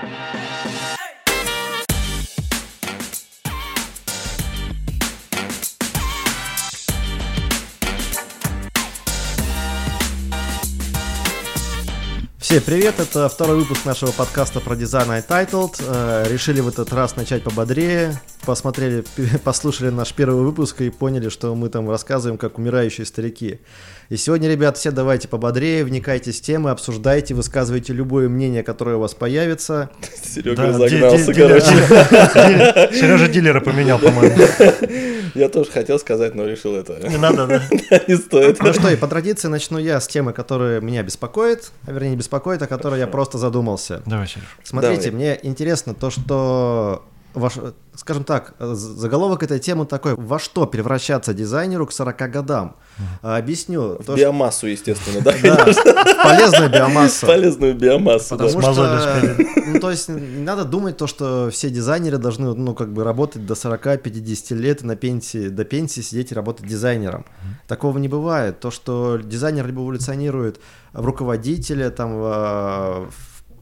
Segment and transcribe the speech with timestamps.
[0.00, 0.47] Thank you.
[12.48, 15.82] Всем привет, это второй выпуск нашего подкаста про дизайн iTitled.
[15.86, 18.18] Э, решили в этот раз начать пободрее.
[18.46, 19.04] Посмотрели,
[19.44, 23.60] послушали наш первый выпуск и поняли, что мы там рассказываем, как умирающие старики.
[24.08, 29.00] И сегодня, ребят, все давайте пободрее, вникайте в темы, обсуждайте, высказывайте любое мнение, которое у
[29.00, 29.90] вас появится.
[30.24, 31.66] Серега загнался, короче.
[32.98, 35.17] Сережа дилера поменял, по-моему.
[35.34, 37.08] Я тоже хотел сказать, но решил это.
[37.08, 37.62] Не надо, да?
[38.06, 38.60] Не стоит.
[38.60, 42.16] Ну что, и по традиции начну я с темы, которая меня беспокоит, а вернее не
[42.16, 44.02] беспокоит, о которой я просто задумался.
[44.06, 44.46] Давай, Сереж.
[44.64, 47.04] Смотрите, мне интересно то, что
[47.38, 47.54] ваш,
[47.94, 52.76] скажем так, заголовок этой темы такой, во что превращаться дизайнеру к 40 годам?
[53.22, 53.98] А, объясню.
[54.00, 55.34] В биомассу, естественно, да?
[55.42, 55.64] Да,
[56.22, 57.26] полезную биомассу.
[57.26, 62.54] Полезную биомассу, Потому что, ну, то есть, не надо думать то, что все дизайнеры должны,
[62.54, 66.66] ну, как бы работать до 40-50 лет и на пенсии, до пенсии сидеть и работать
[66.66, 67.24] дизайнером.
[67.66, 68.60] Такого не бывает.
[68.60, 70.60] То, что дизайнер либо эволюционирует
[70.92, 73.10] в руководителя, там, в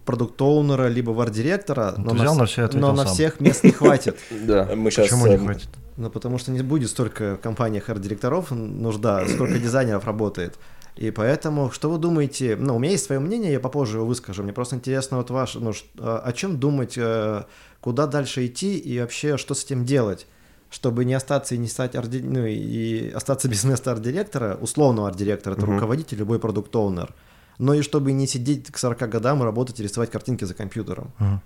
[0.06, 4.16] продукт-оунера, либо в арт-директора, но, на, на, все но на всех мест не хватит.
[4.30, 5.08] Да, мы сейчас...
[5.08, 5.68] Почему не хватит?
[5.96, 10.56] Ну, потому что не будет столько в компаниях арт-директоров нужда, сколько дизайнеров работает.
[10.96, 14.42] И поэтому, что вы думаете, ну, у меня есть свое мнение, я попозже его выскажу,
[14.42, 17.44] мне просто интересно вот ваше, ну, о чем думать, э,
[17.80, 20.26] куда дальше идти и вообще, что с этим делать,
[20.70, 25.54] чтобы не остаться и не стать, арт ну, и остаться без места арт-директора, условного арт-директора,
[25.54, 25.74] это uh-huh.
[25.74, 27.14] руководитель, любой продукт-оунер,
[27.58, 31.12] но и чтобы не сидеть к 40 годам и работать и рисовать картинки за компьютером.
[31.18, 31.38] Uh-huh.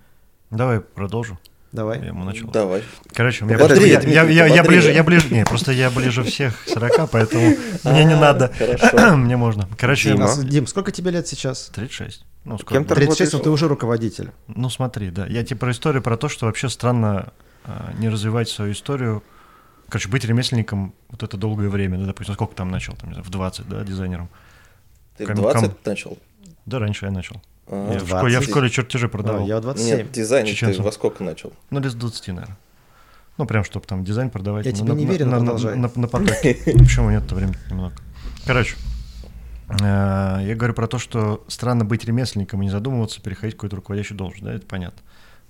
[0.51, 1.39] Давай продолжу.
[1.71, 1.99] Давай.
[1.99, 2.49] Я ему начал.
[2.49, 2.83] Давай.
[3.13, 5.89] Короче, у меня Бодрее, я, Дмитрий, я, я, я ближе, я ближе, не, просто я
[5.89, 8.51] ближе всех 40, поэтому мне не надо.
[8.57, 9.15] Хорошо.
[9.15, 9.69] Мне можно.
[9.77, 10.29] Короче, Дима.
[10.43, 11.71] Дим, сколько тебе лет сейчас?
[11.73, 12.25] 36.
[12.43, 12.73] Ну, сколько?
[12.73, 14.31] Кем ты 36, но ты уже руководитель.
[14.47, 15.25] Ну, смотри, да.
[15.27, 17.31] Я тебе про историю, про то, что вообще странно
[17.63, 19.23] а, не развивать свою историю.
[19.87, 23.69] Короче, быть ремесленником вот это долгое время, да, допустим, сколько там начал, там, в 20,
[23.69, 24.29] да, дизайнером.
[25.17, 26.17] Ты в 20 начал?
[26.65, 27.41] Да, раньше я начал.
[27.67, 29.43] А, я, в школе, я в школе чертежи продавал.
[29.43, 29.97] А, я в 27.
[29.97, 31.53] Нет, дизайн ты во сколько начал?
[31.69, 32.57] Ну, лет с 20, наверное.
[33.37, 34.65] Ну, прям, чтобы там дизайн продавать.
[34.65, 36.57] Я ну, тебе на, не верю, на, на, на, на, на потоке.
[36.65, 37.95] Ну, почему нет-то времени немного?
[38.45, 38.75] Короче,
[39.69, 39.83] э,
[40.43, 44.17] я говорю про то, что странно быть ремесленником и не задумываться, переходить в какую-то руководящую
[44.17, 45.01] должность, да, это понятно.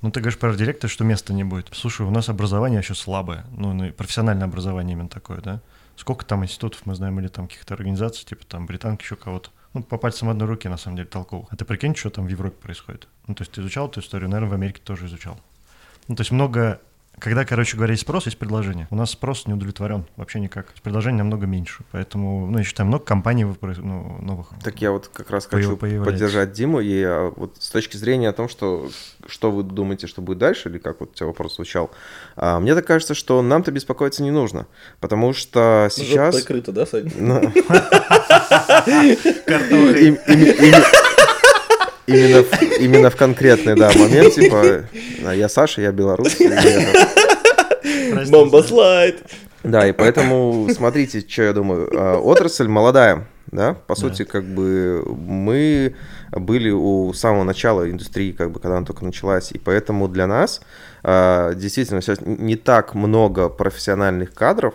[0.02, 1.70] Ну, ты говоришь про директора, что места не будет.
[1.74, 5.62] Слушай, у нас образование еще слабое, ну, ну профессиональное образование именно такое, да.
[5.96, 9.84] Сколько там институтов мы знаем или там каких-то организаций, типа там британки, еще кого-то ну,
[9.84, 11.48] по пальцам одной руки, на самом деле, толковых.
[11.52, 13.08] А ты прикинь, что там в Европе происходит?
[13.28, 15.40] Ну, то есть ты изучал эту историю, наверное, в Америке тоже изучал.
[16.08, 16.82] Ну, то есть много
[17.22, 18.88] когда, короче говоря, есть спрос, есть предложение.
[18.90, 20.74] У нас спрос не удовлетворен вообще никак.
[20.82, 21.84] Предложение намного меньше.
[21.92, 24.48] Поэтому, ну, я считаю, много компаний ну, новых.
[24.64, 26.12] Так я вот как раз хочу появляется.
[26.12, 26.82] поддержать Диму.
[26.82, 28.90] И а, вот с точки зрения о том, что,
[29.28, 31.92] что вы думаете, что будет дальше, или как вот у тебя вопрос звучал,
[32.36, 34.66] а, мне так кажется, что нам-то беспокоиться не нужно.
[35.00, 36.36] Потому что сейчас...
[36.36, 37.12] Прикрыто, да, Сань?
[42.08, 44.86] Именно в, именно в конкретный, да, момент, типа,
[45.34, 46.36] я Саша, я белорус.
[48.30, 49.24] Бомба слайд.
[49.64, 51.90] Да, и поэтому смотрите, что я думаю.
[51.94, 55.96] А, отрасль молодая, да, по сути, как бы мы
[56.32, 60.62] были у самого начала индустрии, как бы, когда она только началась, и поэтому для нас
[61.04, 64.74] а, действительно сейчас не так много профессиональных кадров,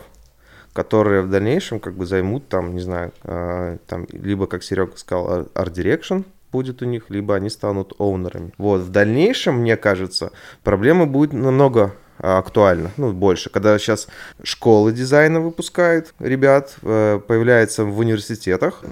[0.72, 5.42] которые в дальнейшем как бы займут там, не знаю, а, там, либо, как Серега сказал,
[5.54, 6.24] Direction,
[6.56, 8.54] будет у них, либо они станут оунерами.
[8.56, 10.30] Вот, в дальнейшем, мне кажется,
[10.62, 13.50] проблема будет намного актуально, ну, больше.
[13.50, 14.08] Когда сейчас
[14.42, 18.82] школы дизайна выпускают ребят, э, появляется в университетах.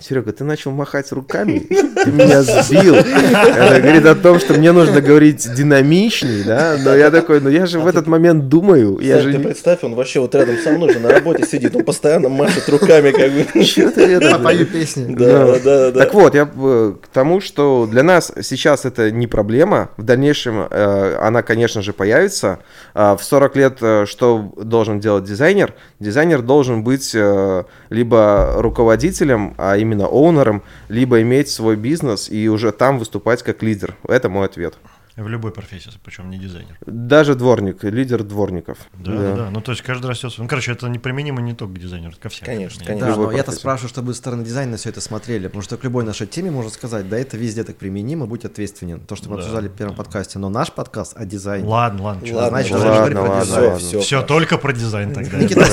[0.00, 1.60] Серега, ты начал махать руками,
[2.04, 2.94] ты меня сбил.
[2.94, 7.66] Это говорит о том, что мне нужно говорить динамичней, да, но я такой, ну я
[7.66, 8.98] же в этот момент думаю.
[9.00, 11.84] Я же ты представь, он вообще вот рядом со мной же на работе сидит, он
[11.84, 13.64] постоянно машет руками, как бы.
[13.64, 14.38] Что ты это?
[14.38, 15.14] Пою песни.
[15.14, 16.00] Да, да, да.
[16.00, 20.66] Так вот, я э, к тому, что для нас сейчас это не проблема, в дальнейшем
[20.70, 22.58] э, она, конечно же, появится, а,
[22.94, 25.74] в 40 лет э, что должен делать дизайнер?
[26.00, 32.72] Дизайнер должен быть э, либо руководителем, а именно оунером, либо иметь свой бизнес и уже
[32.72, 33.96] там выступать как лидер.
[34.06, 34.74] Это мой ответ.
[35.16, 36.76] В любой профессии, причем не дизайнер.
[36.86, 38.78] Даже дворник, лидер дворников.
[38.94, 39.50] Да, да, да.
[39.50, 40.32] Ну, то есть каждый растет.
[40.38, 42.44] Ну, короче, это неприменимо не только к дизайнеру, ко всем.
[42.44, 43.10] Конечно, конечно.
[43.10, 46.02] Да, но я-то спрашиваю, чтобы со стороны дизайна все это смотрели, потому что к любой
[46.02, 48.98] нашей теме можно сказать, да, это везде так применимо, будь ответственен.
[49.00, 50.02] То, что мы да, обсуждали в первом да.
[50.02, 50.40] подкасте.
[50.40, 51.68] Но наш подкаст о дизайне.
[51.68, 52.26] Ладно, ладно.
[52.26, 55.38] Что ладно, значит, ладно, ладно, ладно, ладно, все, все, все только про дизайн тогда.
[55.38, 55.64] Никита,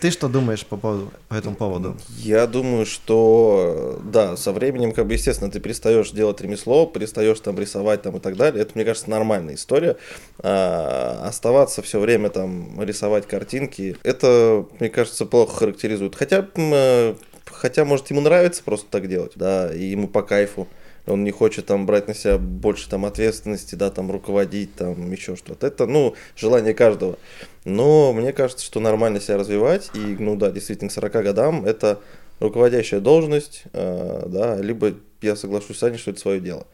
[0.00, 1.96] ты что думаешь по, поводу, по этому поводу?
[2.18, 7.58] Я думаю, что, да, со временем, как бы, естественно, ты перестаешь делать ремесло, перестаешь там
[7.58, 8.67] рисовать там и так далее.
[8.68, 9.96] Это, мне кажется, нормальная история.
[10.38, 16.14] А, оставаться все время там, рисовать картинки, это, мне кажется, плохо характеризует.
[16.14, 17.14] Хотя, э,
[17.46, 20.68] хотя, может, ему нравится просто так делать, да, и ему по кайфу.
[21.06, 25.36] Он не хочет там брать на себя больше там ответственности, да, там руководить, там еще
[25.36, 25.66] что-то.
[25.66, 27.18] Это, ну, желание каждого.
[27.64, 32.00] Но мне кажется, что нормально себя развивать, и, ну да, действительно, к 40 годам это
[32.40, 34.92] руководящая должность, э, да, либо
[35.22, 36.66] я соглашусь с Аней, что это свое дело.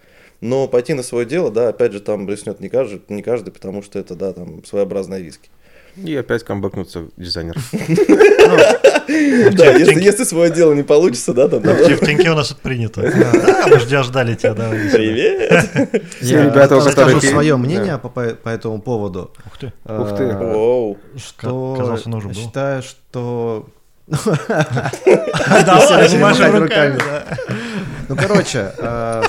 [0.45, 3.83] Но пойти на свое дело, да, опять же, там блеснет не каждый, не каждый, потому
[3.83, 5.49] что это, да, там своеобразная риски.
[5.97, 7.57] И опять камбэкнуться дизайнер.
[9.07, 11.61] Да, если, свое дело не получится, да, там...
[11.61, 13.03] В Тиньке у нас это принято.
[13.03, 14.71] Да, мы ждя ждали тебя, сюда.
[14.71, 16.03] Привет!
[16.23, 17.59] Я ребята, у скажу которых есть- свое да.
[17.59, 19.31] мнение по, этому поводу.
[19.47, 19.73] Ух ты.
[19.85, 20.31] Ух ты.
[20.33, 20.95] А.
[21.17, 21.99] Что
[22.33, 23.69] считаю, что
[25.67, 26.99] Давай, машем руками.
[28.09, 29.23] Ну, короче, э,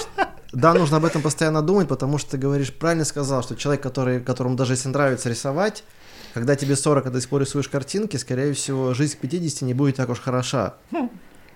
[0.55, 4.19] да, нужно об этом постоянно думать, потому что ты говоришь, правильно сказал, что человек, который,
[4.19, 5.83] которому даже если нравится рисовать,
[6.33, 10.09] когда тебе 40, когда ты рисуешь картинки, скорее всего, жизнь к 50 не будет так
[10.09, 10.73] уж хороша.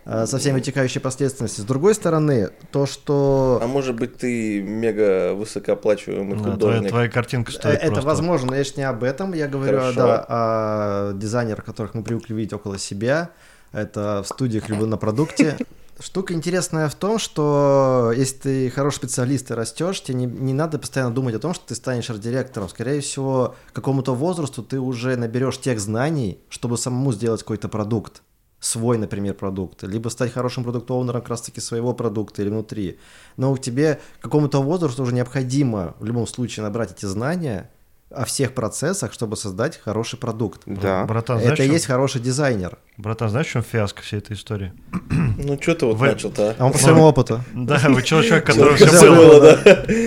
[0.05, 1.49] э, Со всеми вытекающими последствиями.
[1.51, 6.89] С другой стороны, то, что А может быть, ты мега высокооплачиваемый Да, твоя, художник?
[6.89, 9.33] твоя картинка Э, стоит Это просто- возможно, но я же не об этом.
[9.33, 9.95] Я говорю, Хорошо.
[9.97, 13.29] да, о дизайнерах, которых мы привыкли видеть около себя.
[13.71, 15.57] Это в студиях либо на продукте.
[16.01, 20.79] Штука интересная в том, что если ты хороший специалист и растешь, тебе не, не надо
[20.79, 22.69] постоянно думать о том, что ты станешь арт-директором.
[22.69, 28.21] Скорее всего, к какому-то возрасту ты уже наберешь тех знаний, чтобы самому сделать какой-то продукт.
[28.61, 29.83] Свой, например, продукт.
[29.83, 32.97] Либо стать хорошим продукт-оунером как раз-таки своего продукта или внутри.
[33.35, 37.69] Но тебе к какому-то возрасту уже необходимо в любом случае набрать эти знания
[38.11, 40.61] о всех процессах, чтобы создать хороший продукт.
[40.65, 41.05] Да.
[41.05, 42.79] Братан, знаешь, Это чём- есть хороший дизайнер.
[42.97, 44.73] братан, знаешь, в чем фиаско всей этой истории?
[45.41, 46.65] Ну, что ты вот Вы- начал-то, А а?
[46.65, 47.41] он по своему опыту.
[47.53, 49.57] Да, вы человек, который все было.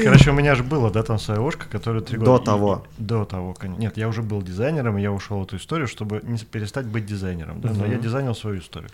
[0.04, 2.44] Короче, у меня же было, да, там своя ошка, которая три До года...
[2.44, 2.86] того.
[2.98, 6.20] До того, кон- Нет, я уже был дизайнером, и я ушел в эту историю, чтобы
[6.22, 8.90] не перестать быть дизайнером, да, но я дизайнил свою историю.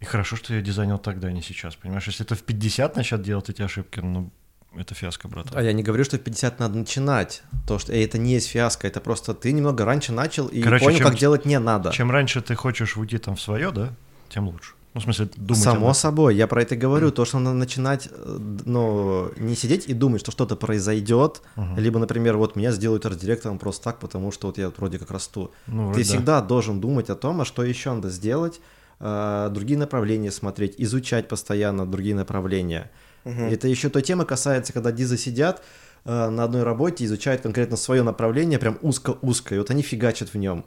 [0.00, 2.06] И хорошо, что я дизайнил тогда, а не сейчас, понимаешь?
[2.06, 4.30] Если это в 50 начать делать эти ошибки, ну,
[4.78, 5.58] это фиаско, братан.
[5.58, 7.42] А я не говорю, что в 50 надо начинать.
[7.66, 10.84] То, что э, это не есть фиаско, это просто ты немного раньше начал и Короче,
[10.84, 11.90] понял, чем- как делать не надо.
[11.92, 13.92] Чем раньше ты хочешь уйти там в свое, да,
[14.28, 14.72] тем лучше.
[14.94, 17.10] Ну, в смысле, думать Само собой, я про это говорю.
[17.10, 21.78] То, что надо начинать, э, ну, не сидеть и думать, что что-то произойдет, Мгм.
[21.78, 25.50] либо, например, вот меня сделают арт-директором просто так, потому что вот я вроде как расту.
[25.66, 26.04] Ну, Ты да.
[26.04, 28.60] всегда должен думать о том, а что еще надо сделать,
[29.00, 32.88] э, другие направления смотреть, изучать постоянно другие направления.
[33.24, 35.62] Это еще той темы касается, когда дизы сидят
[36.04, 40.36] э, на одной работе, изучают конкретно свое направление, прям узко-узко, и вот они фигачат в
[40.36, 40.64] нем.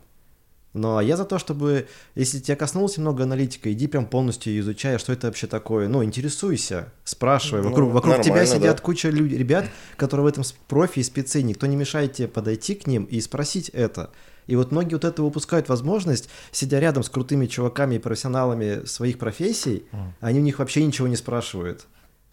[0.74, 4.59] Ну, а я за то, чтобы, если тебя коснулось немного аналитика, иди прям полностью ее
[4.62, 5.88] изучай, а что это вообще такое.
[5.88, 7.63] Ну, интересуйся, спрашивай.
[7.63, 8.83] Ну, Вокруг, вокруг тебя сидят да.
[8.83, 9.65] куча люд- ребят,
[9.95, 11.42] которые в этом профи и спецы.
[11.42, 14.12] Никто не мешает тебе подойти к ним и спросить это.
[14.45, 19.18] И вот многие вот это упускают возможность, сидя рядом с крутыми чуваками и профессионалами своих
[19.18, 19.83] профессий,
[20.19, 21.86] они у них вообще ничего не спрашивают.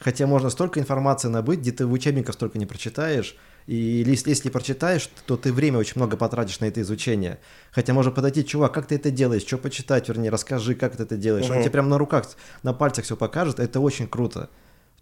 [0.04, 3.36] Хотя можно столько информации набыть, где ты в учебниках столько не прочитаешь,
[3.66, 7.38] и если, если прочитаешь, то ты время очень много потратишь на это изучение.
[7.72, 11.16] Хотя можно подойти, чувак, как ты это делаешь, что почитать, вернее, расскажи, как ты это
[11.16, 11.46] делаешь.
[11.46, 11.62] Он Мгм.
[11.62, 12.26] тебе прям на руках,
[12.62, 14.50] на пальцах все покажет, это очень круто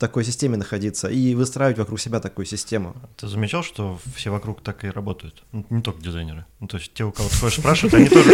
[0.02, 2.96] такой системе находиться и выстраивать вокруг себя такую систему.
[3.16, 5.44] Ты замечал, что все вокруг так и работают?
[5.52, 6.44] Ну, не только дизайнеры.
[6.58, 8.30] Ну, то есть те, у кого ты ходишь, спрашивают, они тоже...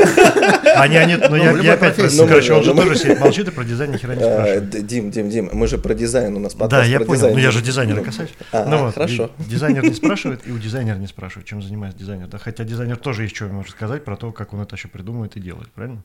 [0.76, 2.18] Они, они, ну, я, любой я опять, профессии.
[2.18, 4.32] про- короче, Ну, он же тоже сидит, молчит и про дизайн ни хера не А,
[4.32, 4.86] спрашивает.
[4.86, 7.50] Дим, Дим, Дим, мы же про дизайн, у нас подкаст Да, я понял, ну я
[7.50, 8.30] же дизайнера касаюсь.
[8.52, 9.30] А, ну, вот, хорошо.
[9.38, 12.28] Дизайнер не спрашивает, и у дизайнера не спрашивают, чем занимается дизайнер.
[12.28, 15.36] Да, хотя дизайнер тоже есть что может сказать про то, как он это еще придумывает
[15.36, 16.02] и делает, правильно?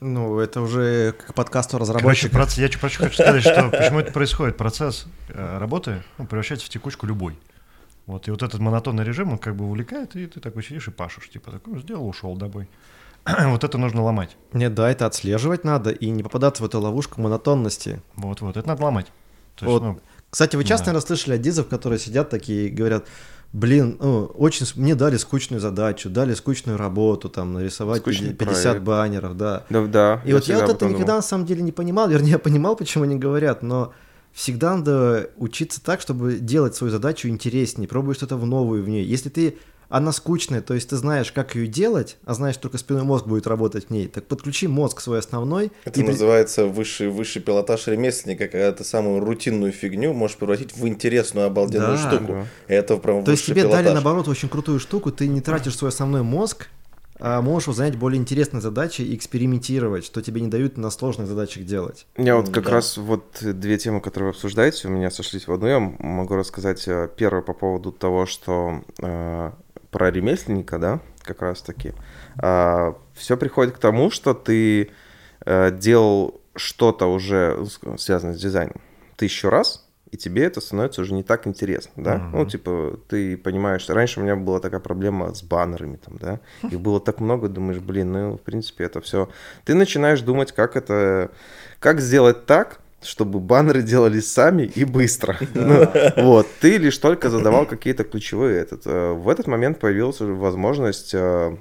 [0.00, 2.36] Ну, это уже к подкасту Короче, разработчика.
[2.36, 4.56] проц- я просто хочу сказать, что почему это происходит.
[4.56, 7.38] Процесс э, работы ну, превращается в текучку любой.
[8.06, 10.90] Вот, и вот этот монотонный режим, он как бы увлекает, и ты такой сидишь и
[10.90, 12.68] пашешь, типа, такой сделал, ушел домой.
[13.24, 14.36] вот это нужно ломать.
[14.52, 18.02] Нет, да, это отслеживать надо и не попадаться в эту ловушку монотонности.
[18.16, 19.06] Вот-вот, это надо ломать.
[19.56, 19.82] То есть, Вот.
[19.82, 20.92] ну, Кстати, вы часто, Да.
[20.92, 23.06] наверное, слышали от дизов, которые сидят такие и говорят,
[23.52, 28.82] блин, ну, очень, мне дали скучную задачу, дали скучную работу, там, нарисовать Скучный 50 проект.
[28.82, 29.64] баннеров, да.
[29.70, 30.22] Да, да.
[30.24, 31.16] И вот я вот это никогда думал.
[31.18, 33.92] на самом деле не понимал, вернее, я понимал, почему они говорят, но
[34.32, 39.04] всегда надо учиться так, чтобы делать свою задачу интереснее, пробовать что-то в новую в ней.
[39.04, 43.02] Если ты она скучная, то есть ты знаешь, как ее делать, а знаешь, только спинной
[43.04, 45.70] мозг будет работать в ней, так подключи мозг свой основной.
[45.84, 50.86] Это и называется высший, высший пилотаж ремесленника, когда ты самую рутинную фигню можешь превратить в
[50.86, 52.10] интересную, обалденную Да.
[52.10, 52.32] штуку.
[52.32, 52.46] Да.
[52.68, 53.92] Это прям То есть тебе дали, пилотаж.
[53.94, 56.68] наоборот, очень крутую штуку, ты не тратишь свой основной мозг,
[57.20, 61.64] а, можешь занять более интересные задачи и экспериментировать, что тебе не дают на сложных задачах
[61.64, 62.06] делать.
[62.16, 62.70] Я вот как Да.
[62.72, 65.68] раз вот две темы, которые вы обсуждаете, у меня сошлись в одну.
[65.68, 69.52] Я могу рассказать э, первое по поводу того, что э,
[69.94, 71.92] про ремесленника, да, как раз таки.
[72.34, 74.90] все приходит к тому, что ты
[75.46, 77.64] э, делал что-то уже
[77.96, 78.80] связанное с дизайном
[79.16, 82.14] тысячу раз, и тебе это становится уже не так интересно, да?
[82.16, 82.30] Мгм.
[82.32, 86.80] Ну, типа, ты понимаешь, раньше у меня была такая проблема с баннерами, там, да, их
[86.80, 89.28] было так много, думаешь, блин, ну, в принципе, это все.
[89.64, 91.30] Ты начинаешь думать, как это,
[91.78, 95.38] как сделать так, чтобы баннеры делались сами и быстро.
[95.54, 98.60] Ну, Вот, ты лишь только задавал какие-то ключевые.
[98.60, 101.56] Этот, э, в этот момент появилась возможность э,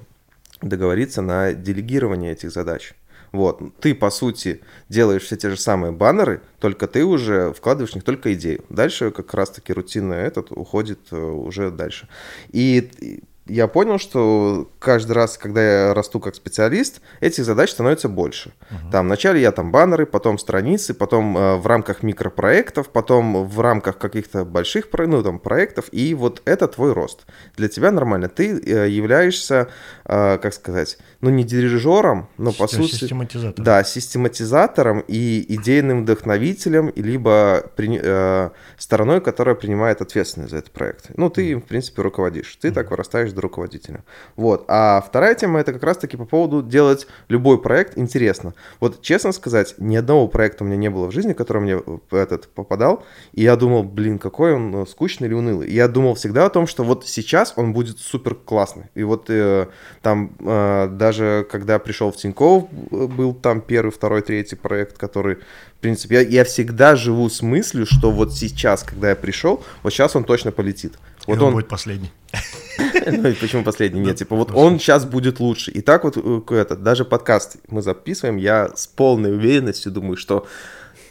[0.62, 2.94] договориться на делегирование этих задач.
[3.32, 7.96] Вот, ты, по сути, делаешь все те же самые баннеры, только ты уже вкладываешь в
[7.96, 8.64] них только идею.
[8.70, 12.08] Дальше как раз-таки рутинно этот уходит э, уже дальше.
[12.52, 18.54] И я понял, что каждый раз, когда я расту как специалист, этих задач становится больше.
[18.92, 23.98] Там вначале я там баннеры, потом страницы, потом э, в рамках микропроектов, потом в рамках
[23.98, 27.26] каких-то больших ну, там, проектов, и вот это твой рост.
[27.58, 28.30] Для тебя нормально.
[28.30, 29.68] Ты э, являешься,
[30.06, 32.96] э, как сказать, ну не дирижером, но по Систем- сути...
[32.96, 33.66] Систематизатор.
[33.66, 41.12] Да, систематизатором и идейным вдохновителем, либо при- э, стороной, которая принимает ответственность за этот проект.
[41.18, 42.56] Ну, ты им, в принципе, руководишь.
[42.62, 44.04] Ты так вырастаешь до руководителя.
[44.36, 44.66] Вот.
[44.68, 48.54] А вторая тема это как раз-таки по поводу делать любой проект интересно.
[48.80, 52.48] Вот, честно сказать, ни одного проекта у меня не было в жизни, который мне этот
[52.48, 55.72] попадал, и я думал, блин, какой он э, скучный или унылый.
[55.72, 58.86] Я думал всегда о том, что вот сейчас он будет супер классный.
[58.96, 59.68] И вот э,
[60.02, 65.36] там э, даже когда пришел в Тинькофф, э, был там первый, второй, третий проект, который,
[65.36, 69.94] в принципе, я, я всегда живу с мыслью, что вот сейчас, когда я пришел, вот
[69.94, 70.94] сейчас он точно полетит.
[71.28, 72.12] Вот он он, будет последний.
[73.06, 74.02] ну и почему последний?
[74.02, 75.72] Нет, типа вот он сейчас будет лучше.
[75.72, 80.48] И так вот э, это, даже подкаст мы записываем, я с полной уверенностью думаю, что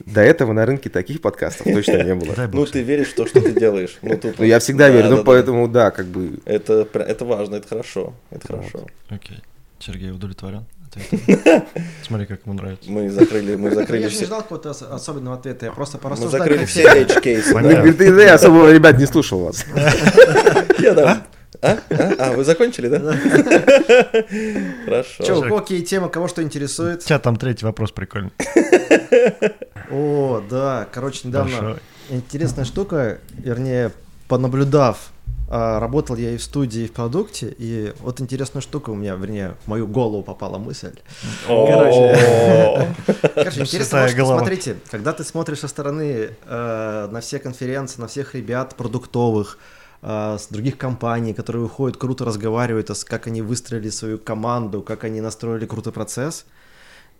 [0.01, 2.35] до этого на рынке таких подкастов точно не было.
[2.53, 3.99] Ну, ты веришь в то, что ты делаешь.
[4.03, 4.37] Ну, тупо.
[4.39, 7.69] Ну, я всегда Да, верю, ну да, поэтому да, как бы Это, это важно, это
[7.69, 8.15] хорошо.
[8.31, 8.87] Это хорошо.
[9.09, 9.39] Окей.
[9.79, 10.67] Сергей удовлетворен
[12.07, 12.91] Смотри, как ему нравится.
[12.91, 14.27] Мы закрыли, мы закрыли Я же не все.
[14.27, 16.43] ждал какого-то ос- особенного ответа, я просто Мы порассуждаю.
[16.45, 17.55] закрыли все edge кейсы.
[17.55, 17.83] Да.
[17.93, 19.65] Да, я особо, ребят, не слушал вас.
[20.79, 21.79] Я там- А?
[21.91, 22.15] А?
[22.19, 22.99] А, вы закончили, да?
[24.85, 25.23] Хорошо.
[25.25, 27.03] Че, какие темы, кого что интересует?
[27.03, 28.33] У тебя там третий вопрос прикольный.
[29.91, 31.79] О, да, короче, недавно
[32.11, 33.93] интересная штука, вернее,
[34.29, 35.12] понаблюдав,
[35.81, 39.55] работал я и в студии, и в продукте, и вот интересная штука у меня, вернее,
[39.65, 40.93] в мою голову попала мысль.
[41.49, 41.99] О, Короче,
[43.61, 43.99] интересно,
[44.39, 49.59] смотрите, когда ты смотришь со стороны э, на все конференции, на всех ребят продуктовых,
[50.03, 55.05] э, с других компаний, которые выходят, круто разговаривают, с- как они выстроили свою команду, как
[55.05, 56.47] они настроили крутой процесс,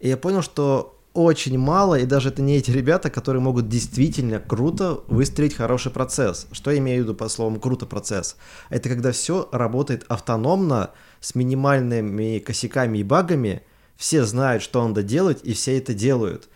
[0.01, 4.41] и я понял, что очень мало, и даже это не эти ребята, которые могут действительно
[4.41, 6.47] круто выстроить хороший процесс.
[6.53, 8.37] Что я имею в виду по словам круто процесс?
[8.71, 10.91] Это когда все работает автономно,
[11.21, 13.63] с минимальными косяками и багами,
[13.97, 16.49] все знают, что надо делать, и все это делают.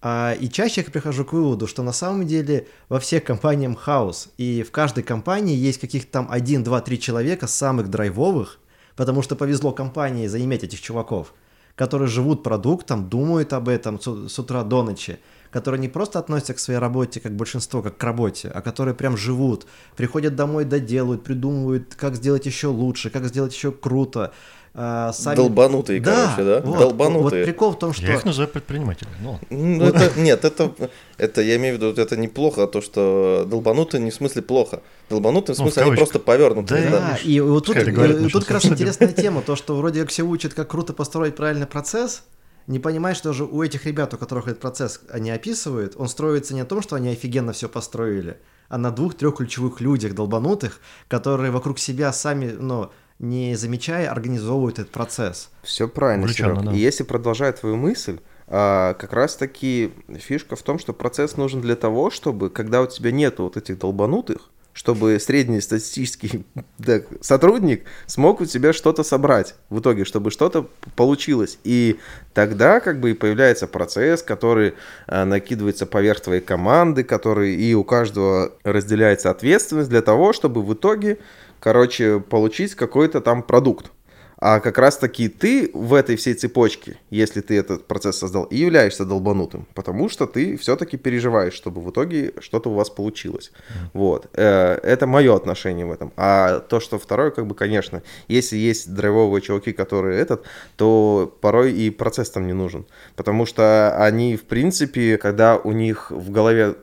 [0.00, 4.28] А, и чаще я прихожу к выводу, что на самом деле во всех компаниях хаос,
[4.36, 8.60] и в каждой компании есть каких-то там один, два, три человека самых драйвовых,
[8.96, 11.34] потому что повезло компании заиметь этих чуваков,
[11.76, 15.18] которые живут продуктом, думают об этом с, с утра до ночи,
[15.50, 19.16] которые не просто относятся к своей работе как большинство, как к работе, а которые прям
[19.16, 19.66] живут,
[19.96, 24.32] приходят домой, доделают, придумывают, как сделать еще лучше, как сделать еще круто.
[24.76, 26.60] А, сами- Долбанутые, короче, да?
[26.60, 27.44] Вот, Долбанутые.
[27.44, 28.04] Вот прикол в том, что...
[28.06, 29.14] Я их называю предпринимателями.
[29.20, 30.72] Ну, Ну, это, нет, это,
[31.16, 34.82] это, я имею в виду, это неплохо, то, что долбанутый не в смысле плохо.
[35.08, 36.84] Долбанутый в Ну, в смысле они просто повернутые.
[36.86, 36.98] Да, да.
[36.98, 40.24] Да, и вот тут, мы тут как раз интересная тема, то, что вроде как все
[40.24, 42.24] учат, как круто построить правильный процесс,
[42.66, 46.54] не понимаешь, что же у этих ребят, у которых этот процесс они описывают, он строится
[46.54, 48.38] не о том, что они офигенно все построили,
[48.68, 54.92] а на двух-трех ключевых людях долбанутых, которые вокруг себя сами, ну, не замечая, организовывают этот
[54.92, 55.50] процесс.
[55.62, 56.62] Все правильно, Серег.
[56.62, 56.72] да.
[56.72, 61.60] И если продолжать твою мысль, а, как раз таки фишка в том, что процесс нужен
[61.60, 66.44] для того, чтобы, когда у тебя нету вот этих долбанутых, чтобы среднестатистический
[66.78, 71.58] да, сотрудник смог у тебя что-то собрать в итоге, чтобы что-то получилось.
[71.64, 71.98] И
[72.34, 74.74] тогда как бы и появляется процесс, который
[75.06, 80.74] а, накидывается поверх твоей команды, который и у каждого разделяется ответственность для того, чтобы в
[80.74, 81.18] итоге,
[81.64, 83.90] короче, получить какой-то там продукт.
[84.36, 89.06] А как раз-таки ты в этой всей цепочке, если ты этот процесс создал, и являешься
[89.06, 93.50] долбанутым, потому что ты все-таки переживаешь, чтобы в итоге что-то у вас получилось.
[93.94, 94.28] Вот.
[94.34, 96.12] Э, Это мое отношение в этом.
[96.16, 100.44] А то, что второе, как бы, конечно, если есть драйвовые чуваки, которые этот,
[100.76, 102.84] то порой и процесс там не нужен.
[103.16, 106.74] Потому что они, в принципе, когда у них в голове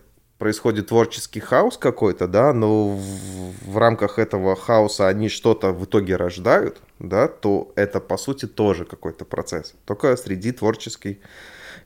[0.42, 6.16] происходит творческий хаос какой-то, да, но в, в рамках этого хаоса они что-то в итоге
[6.16, 11.18] рождают, да, то это, по сути, тоже какой-то процесс, только среди творческих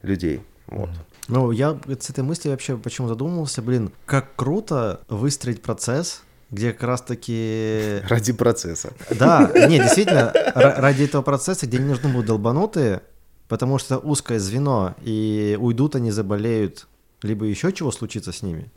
[0.03, 0.41] людей.
[0.67, 0.89] Вот.
[1.27, 6.83] Ну, я с этой мыслью вообще почему задумался, блин, как круто выстроить процесс, где как
[6.83, 7.99] раз-таки...
[8.07, 8.93] Ради процесса.
[9.09, 13.01] Да, не, действительно, ра- ради этого процесса, где не нужны будут долбанутые,
[13.49, 16.87] потому что узкое звено, и уйдут они, заболеют,
[17.25, 18.71] либо еще чего случится с ними,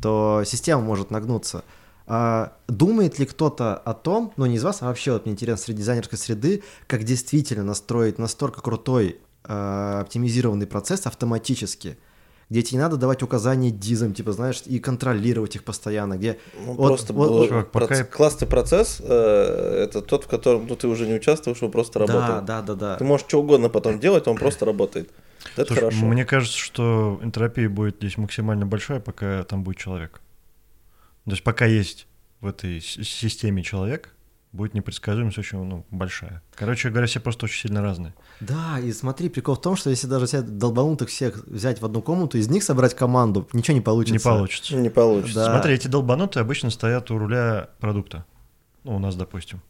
[0.00, 1.64] то система может нагнуться.
[2.06, 5.64] А думает ли кто-то о том, ну не из вас, а вообще вот мне интересно
[5.64, 11.98] среди дизайнерской среды, как действительно настроить настолько крутой э, оптимизированный процесс автоматически,
[12.48, 16.38] где тебе не надо давать указания дизам, типа, знаешь, и контролировать их постоянно, где...
[16.66, 20.26] Ну, вот- просто вот- был Чувак, пока проц- я- классный процесс, э, это тот, в
[20.26, 22.44] котором ну, ты уже не участвуешь, он просто Да, работает.
[22.44, 22.96] да, да, да.
[22.96, 25.10] Ты можешь что угодно потом делать, он просто работает.
[25.56, 26.06] Это Слушай, хорошо.
[26.06, 30.20] Мне кажется, что энтропия будет здесь максимально большая, пока там будет человек.
[31.24, 32.06] То есть пока есть
[32.40, 34.14] в этой системе человек,
[34.52, 36.42] будет непредсказуемость очень ну, большая.
[36.54, 38.14] Короче говоря, все просто очень сильно разные.
[38.40, 42.02] Да, и смотри, прикол в том, что если даже взять долбанутых всех взять в одну
[42.02, 44.12] комнату, из них собрать команду, ничего не получится.
[44.14, 44.76] Не получится.
[44.76, 45.34] Не получится.
[45.34, 45.52] Да.
[45.52, 48.24] Смотри, эти долбанутые обычно стоят у руля продукта.
[48.84, 49.60] Ну, у нас, допустим.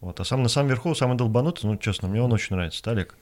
[0.00, 0.20] Вот.
[0.20, 3.16] А сам на самом верху, самый долбанутый, ну, честно, мне он очень нравится, Олег.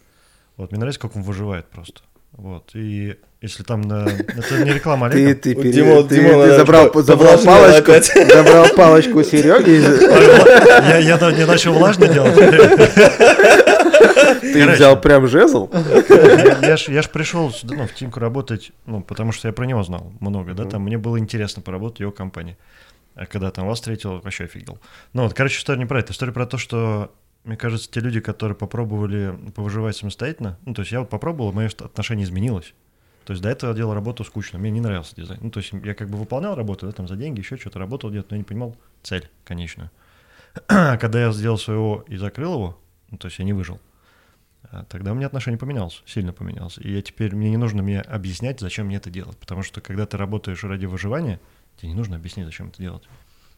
[0.56, 2.00] Вот, мне нравится, как он выживает просто.
[2.32, 2.70] Вот.
[2.74, 4.06] И если там на...
[4.08, 5.40] Это не реклама Ты, Олега.
[5.40, 8.06] ты, пере- ты- Димона ты забрал, что, забрал палочку, опять?
[8.32, 9.80] забрал палочку Сереги,
[10.88, 12.34] Я, я не начал влажно делать.
[14.40, 14.72] ты Короче.
[14.74, 15.70] взял прям жезл.
[16.08, 19.52] Я, я ж, я ж пришел сюда, ну, в Тимку работать, ну, потому что я
[19.52, 22.56] про него знал много, да, там мне было интересно поработать в его компании.
[23.14, 24.78] А когда там вас встретил, вообще офигел.
[25.14, 26.12] Ну вот, короче, история не про это.
[26.12, 27.10] История про то, что,
[27.46, 31.68] мне кажется, те люди, которые попробовали повыживать самостоятельно, ну, то есть я вот попробовал, мое
[31.68, 32.74] отношение изменилось.
[33.24, 35.40] То есть до этого я делал работу скучно, мне не нравился дизайн.
[35.42, 38.10] Ну, то есть я как бы выполнял работу, да, там за деньги, еще что-то работал
[38.10, 39.90] где-то, но я не понимал цель конечную.
[40.68, 43.80] А когда я сделал своего и закрыл его, ну, то есть я не выжил,
[44.70, 46.78] а тогда у меня отношение поменялось, сильно поменялось.
[46.78, 49.36] И я теперь, мне не нужно мне объяснять, зачем мне это делать.
[49.38, 51.40] Потому что когда ты работаешь ради выживания,
[51.76, 53.04] тебе не нужно объяснить, зачем это делать.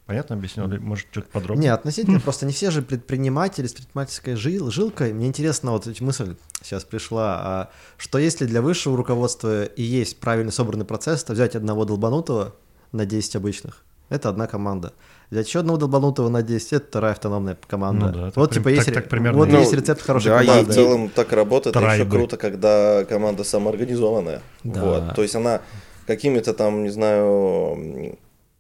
[0.08, 0.66] Понятно объяснил?
[0.80, 1.64] Может, что-то подробнее?
[1.64, 5.12] Не, относительно просто не все же предприниматели с предпринимательской жил, жилкой.
[5.12, 10.18] Мне интересно, вот эта мысль сейчас пришла, а что если для высшего руководства и есть
[10.18, 12.54] правильно собранный процесс, то взять одного долбанутого
[12.92, 14.94] на 10 обычных, это одна команда.
[15.30, 18.06] Взять еще одного долбанутого на 10, это вторая автономная команда.
[18.06, 19.74] Ну да, так вот типа есть, так- ре- так примерно вот и есть есть.
[19.74, 20.72] рецепт хорошей Да, Да, команды.
[20.72, 21.76] в целом так работает.
[21.76, 22.10] И еще Трайбы.
[22.16, 24.40] круто, когда команда самоорганизованная.
[24.64, 24.82] Да.
[24.82, 25.14] Вот.
[25.16, 25.60] То есть она
[26.06, 28.16] какими-то там, не знаю,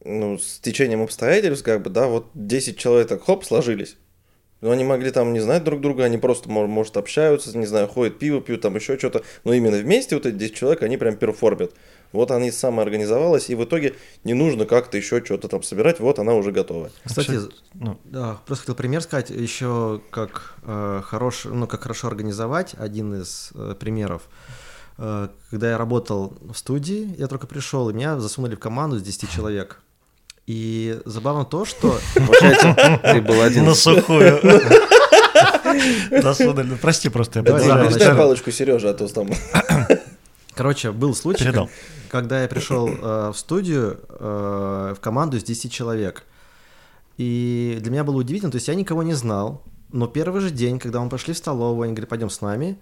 [0.08, 3.96] ну, с течением обстоятельств, как бы, да, вот 10 человек так хоп, сложились.
[4.60, 7.86] Но они могли там не знать друг друга, они просто, мо- может, общаются, не знаю,
[7.86, 9.22] ходят пиво пьют, там еще что-то.
[9.44, 11.72] Но именно вместе вот эти 10 человек, они прям перформят.
[12.10, 13.94] Вот они самоорганизовалась, и в итоге
[14.24, 16.90] не нужно как-то еще что-то там собирать, вот она уже готова.
[17.04, 17.38] Кстати.
[17.74, 23.14] Ну, Да, просто хотел пример сказать, еще как э, хорош, ну как хорошо организовать, один
[23.14, 24.22] из э, примеров.
[24.96, 29.02] Э, когда я работал в студии, я только пришел, и меня засунули в команду с
[29.02, 29.82] 10 человек.
[30.48, 32.00] И забавно то, что...
[32.14, 33.66] Получается, ты был один.
[33.66, 34.40] на сухую.
[36.10, 37.84] Ну, Прости просто, я Давай, продолжаю.
[37.84, 38.16] давай, Дай начнем.
[38.16, 39.28] палочку Сереже, а то там...
[40.54, 41.68] Короче, был случай, Передал.
[42.08, 46.24] когда я пришел э, в студию э, в команду из 10 человек.
[47.18, 50.78] И для меня было удивительно, то есть я никого не знал, но первый же день,
[50.78, 52.78] когда мы пошли в столовую, они говорят, пойдем с нами,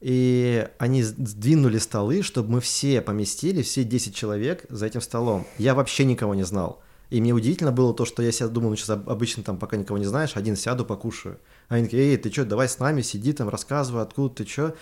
[0.00, 5.46] и они сдвинули столы, чтобы мы все поместили, все 10 человек за этим столом.
[5.56, 6.82] Я вообще никого не знал.
[7.10, 9.98] И мне удивительно было то, что я себя думал, ну сейчас обычно там, пока никого
[9.98, 11.38] не знаешь, один сяду, покушаю.
[11.68, 14.74] А они такие, эй, ты что, давай с нами, сиди там, рассказывай, откуда ты что.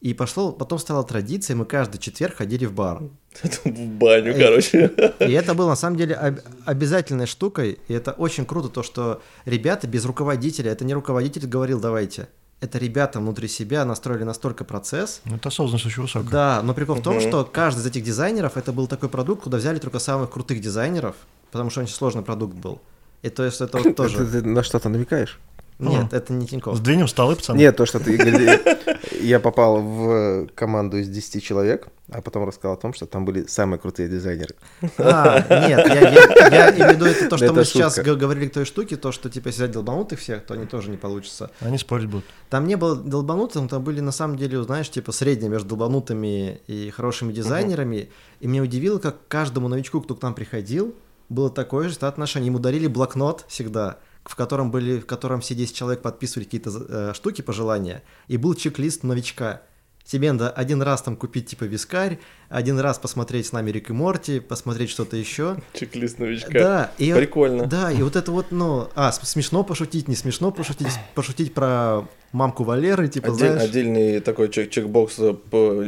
[0.00, 3.02] И пошло, потом стала традиция, мы каждый четверг ходили в бар.
[3.64, 4.92] В баню, короче.
[5.18, 9.20] И это было на самом деле об- обязательной штукой, и это очень круто, то, что
[9.44, 12.28] ребята без руководителя, это не руководитель говорил, давайте,
[12.60, 16.30] это ребята внутри себя настроили настолько процесс, Ну, это осознанность очень высокая.
[16.30, 19.58] да, но прикол в том, что каждый из этих дизайнеров, это был такой продукт, куда
[19.58, 21.16] взяли только самых крутых дизайнеров,
[21.50, 22.80] потому что очень сложный продукт был.
[23.22, 24.26] И то есть это вот тоже...
[24.26, 25.38] ты на что-то намекаешь?
[25.78, 26.76] Нет, это не Тинькофф.
[26.76, 27.56] Сдвинем столы, пацаны.
[27.58, 28.16] Нет, то, что ты
[29.20, 33.46] я попал в команду из 10 человек, а потом рассказал о том, что там были
[33.46, 34.56] самые крутые дизайнеры.
[34.98, 38.48] А, нет, я, я- я имею в виду это то, что Это мы сейчас говорили
[38.48, 41.50] к той штуке, то, что типа если взять долбанутых всех, то они тоже не получится.
[41.60, 42.24] Они спорить будут.
[42.50, 46.90] Там не было долбанутых, там были на самом деле, знаешь, типа средние между долбанутыми и
[46.90, 48.08] хорошими дизайнерами.
[48.40, 50.94] И меня удивило, как каждому новичку, кто к нам приходил,
[51.28, 52.46] было такое же отношение.
[52.46, 57.12] Ему дарили блокнот всегда, в котором были, в котором все 10 человек подписывали какие-то э,
[57.14, 59.62] штуки, пожелания, и был чек-лист новичка.
[60.10, 62.18] Тебе надо один раз там купить типа вискарь,
[62.48, 65.56] один раз посмотреть с нами Рик и Морти, посмотреть что-то еще.
[65.74, 66.50] Чек-лист новичка.
[66.58, 67.66] Да, и Прикольно.
[67.66, 72.64] да, и вот это вот, ну, а, смешно пошутить, не смешно пошутить, пошутить про мамку
[72.64, 73.62] Валеры, типа, Отдель- знаешь.
[73.68, 75.16] Отдельный такой чек чекбокс.
[75.18, 75.34] э,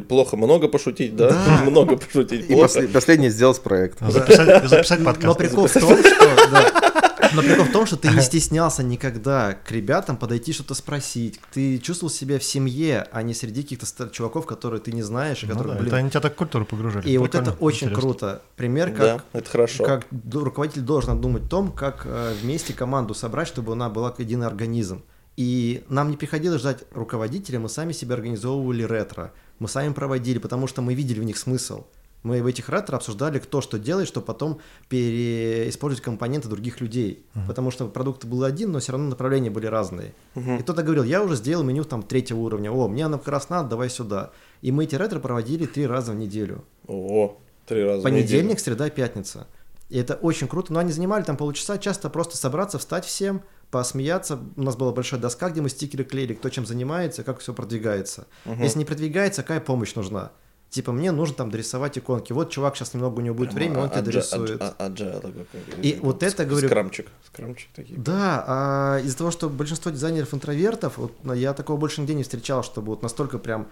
[0.07, 1.31] Плохо много пошутить, да?
[1.31, 1.65] Да.
[1.71, 2.45] Много пошутить.
[2.45, 2.63] И плохо.
[2.69, 4.01] после- последнее сделать проект.
[4.01, 5.39] Записать, записать Но подкаст.
[5.39, 6.51] прикол в том, что...
[6.51, 6.90] да.
[7.35, 11.41] Но прикол в том, что ты не стеснялся никогда к ребятам подойти что-то спросить.
[11.53, 15.47] Ты чувствовал себя в семье, а не среди каких-то чуваков, которые ты не знаешь, и
[15.47, 15.89] Ну которые, да, блин...
[15.89, 17.09] это они тебя так в культуру погружали.
[17.09, 18.01] И вот это очень интересно.
[18.01, 18.43] круто.
[18.57, 19.85] Пример, Да, как, это хорошо.
[19.85, 24.21] как руководитель должен думать о том, как э, вместе команду собрать, чтобы она была как
[24.21, 25.03] единый организм.
[25.37, 29.33] И нам не приходилось ждать руководителя, мы сами себе организовывали ретро.
[29.59, 31.85] Мы сами проводили, потому что мы видели в них смысл.
[32.23, 37.25] Мы в этих ретро обсуждали, кто что делает, чтобы потом переиспользовать компоненты других людей.
[37.47, 40.13] Потому что продукт был один, но все равно направления были разные.
[40.35, 43.49] И кто-то говорил, я уже сделал меню там третьего уровня, о, мне оно как раз
[43.49, 44.31] надо, давай сюда.
[44.63, 46.65] И мы эти ретро проводили три раза в неделю.
[46.87, 48.59] О, три раза в Понедельник, неделю.
[48.61, 49.47] среда, пятница.
[49.89, 50.73] И это очень круто.
[50.73, 54.39] Но они занимали там полчаса, часто просто собраться, встать всем, посмеяться.
[54.57, 58.27] У нас была большая доска, где мы стикеры клеили, кто чем занимается, как все продвигается.
[58.45, 60.31] Если не продвигается, какая помощь нужна?
[60.71, 62.33] Типа, мне нужно там дорисовать иконки.
[62.33, 64.63] Вот чувак, сейчас немного у него будет время, он тебе Аджа- дорисует.
[64.63, 67.09] а- Agile такой, как- И вот это, говорю- Скрамчик.
[67.27, 67.99] Скрамчик такие.
[67.99, 72.23] Да, а из-за того, что большинство дизайнеров интровертов, вот, ну, я такого больше нигде не
[72.23, 73.67] встречал, чтобы вот настолько прям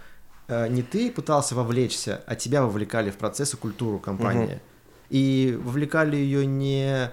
[0.49, 4.61] э, не ты пытался вовлечься, а тебя вовлекали в процесс и культуру компании.
[5.11, 7.11] И вовлекали ее не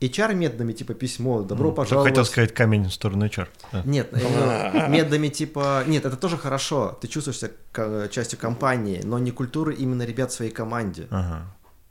[0.00, 2.10] HR методами типа письмо, добро М, пожаловать.
[2.10, 3.48] Хотел сказать камень в сторону HR.
[3.72, 3.82] Да.
[3.86, 5.84] Нет, э, методами типа...
[5.86, 10.30] Нет, это тоже хорошо, ты чувствуешь себя ка- частью компании, но не культуры именно ребят
[10.30, 11.06] в своей команде.
[11.10, 11.46] Ага.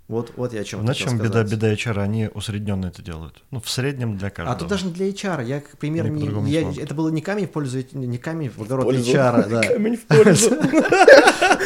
[0.07, 3.41] Вот, вот я о чем На хотел чем беда, беда HR, они усредненно это делают.
[3.49, 4.55] Ну, в среднем для каждого.
[4.55, 7.21] А тут даже не для HR, я как пример, Они не- я- это было не
[7.21, 9.11] камень в пользу, не камень в огород Пользу.
[9.11, 9.61] HR, да.
[9.63, 10.51] Камень в пользу.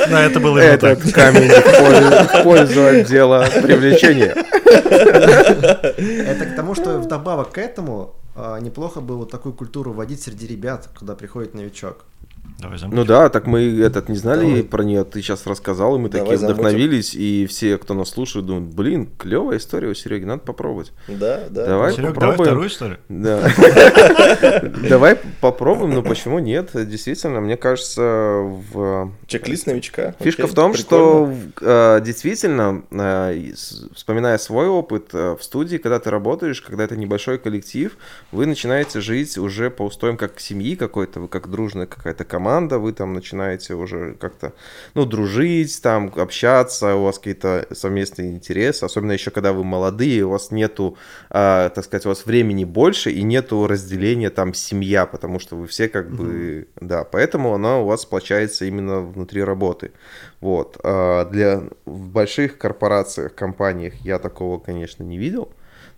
[0.09, 0.99] Да, это было так.
[1.11, 4.33] камень в пользу- в пользу отдела привлечения.
[4.69, 10.47] Это к тому, что вдобавок к этому а, неплохо бы вот такую культуру вводить среди
[10.47, 12.05] ребят, когда приходит новичок.
[12.59, 14.63] Давай Ну да, так мы этот не знали Давай.
[14.63, 16.61] про нее, ты сейчас рассказал, и мы Давай такие замутим.
[16.61, 20.91] вдохновились, и все, кто нас слушает, думают, блин, клевая история у Сереги, надо попробовать.
[21.07, 21.65] Да, да.
[21.65, 21.93] Давай.
[21.93, 22.45] Серег, давай попробуем.
[22.45, 22.99] вторую историю.
[23.07, 23.49] Да.
[24.89, 26.71] Давай попробуем, но почему нет?
[26.73, 30.15] Действительно, мне кажется, в Чек-лист новичка.
[30.19, 33.53] Фишка в том, что э, действительно, э,
[33.93, 37.95] вспоминая свой опыт э, в студии, когда ты работаешь, когда это небольшой коллектив,
[38.31, 42.93] вы начинаете жить уже по устоям как семьи какой-то, вы как дружная какая-то команда, вы
[42.93, 44.53] там начинаете уже как-то,
[44.93, 50.29] ну, дружить, там, общаться, у вас какие-то совместные интересы, особенно еще когда вы молодые, у
[50.29, 50.97] вас нету,
[51.29, 55.67] э, так сказать, у вас времени больше и нету разделения там семья, потому что вы
[55.67, 59.91] все как бы, да, поэтому она у вас сплочается именно внутри работы.
[60.41, 60.77] Вот.
[60.83, 65.49] А для в больших корпорациях, компаниях я такого, конечно, не видел.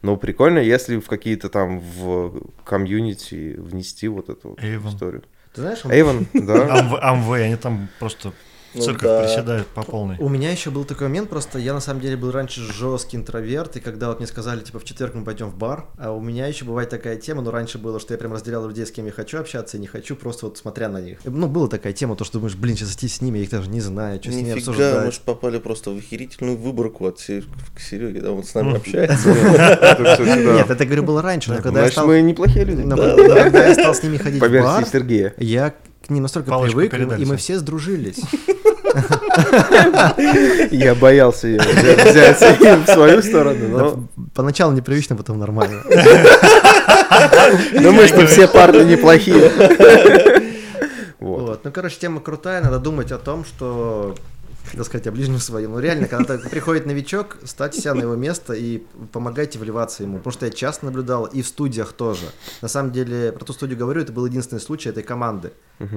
[0.02, 5.24] Но прикольно, если в какие-то там в комьюнити внести вот эту вот историю.
[5.54, 6.80] Ты знаешь, Эйвен, да.
[6.80, 8.32] Амв- Амвей, они там просто
[8.74, 9.24] Ну цирках да.
[9.24, 10.18] приседают по полной.
[10.20, 13.76] у меня еще был такой момент, просто я на самом деле был раньше жесткий интроверт,
[13.76, 16.48] и когда вот мне сказали, типа, в четверг мы пойдем в бар, а у меня
[16.48, 19.12] еще бывает такая тема, но раньше было, что я прям разделял людей, с кем я
[19.12, 21.20] хочу общаться и не хочу, просто вот смотря на них.
[21.24, 23.70] Ну, была такая тема, то, что думаешь, блин, сейчас идти с ними, я их даже
[23.70, 25.06] не знаю, что с ними Нифига, обсуждать.
[25.06, 27.44] мы же попали просто в охерительную выборку от Се-
[27.76, 29.30] к Сереге, да, он с нами общается.
[30.22, 32.08] Нет, это, говорю, было раньше, но когда я стал...
[32.08, 32.82] мы неплохие люди.
[32.82, 34.86] но когда я стал с ними ходить в бар,
[35.38, 35.74] я
[36.06, 38.20] к ним настолько Палочку привык, передали и мы все сдружились.
[40.72, 42.42] Я боялся ее взять
[42.88, 44.00] в свою сторону, но
[44.34, 45.82] Поначалу непривычно, потом нормально.
[47.82, 49.52] думаю, что все парни неплохие.
[51.20, 51.42] Вот.
[51.42, 51.66] Вот.
[51.66, 54.16] Ну, короче, тема крутая, надо думать о том, что
[54.74, 55.72] так сказать, о ближнем своем.
[55.72, 60.18] Ну, реально, когда приходит новичок, ставьте себя на его место и помогайте вливаться ему.
[60.18, 62.26] Потому что я часто наблюдал и в студиях тоже.
[62.62, 65.54] На самом деле, про ту студию говорю, это был единственный случай этой команды.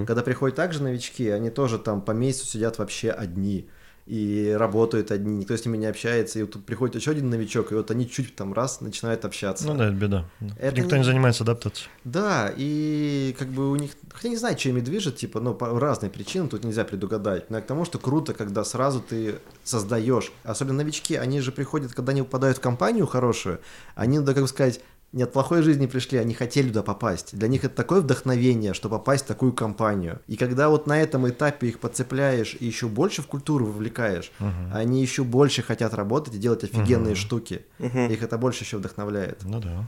[0.06, 3.68] Когда приходят также новички, они тоже там по месяцу сидят вообще одни.
[4.06, 7.72] И работают одни, никто с ними не общается, и вот тут приходит еще один новичок,
[7.72, 9.66] и вот они чуть там раз начинают общаться.
[9.66, 10.24] Ну да, это беда.
[10.58, 11.88] Это Никто не- не занимается адаптацией.
[12.04, 15.78] Да, и как бы у них, хотя не знаю, что ими движет, типа, ну, по
[15.80, 17.48] разные причины, тут нельзя предугадать.
[17.50, 22.10] Но к тому, что круто, когда сразу ты создаешь, особенно новички, они же приходят, когда
[22.12, 23.60] они попадают в компанию хорошую,
[23.94, 24.80] они, надо как бы сказать,
[25.14, 27.38] не от плохой жизни пришли, они хотели туда попасть.
[27.38, 30.20] Для них это такое вдохновение, что попасть в такую компанию.
[30.26, 34.32] И когда вот на этом этапе их подцепляешь и еще больше в культуру вовлекаешь,
[34.72, 37.64] они еще больше хотят работать и делать офигенные штуки.
[37.78, 39.38] Их это больше еще вдохновляет.
[39.44, 39.86] Ну да.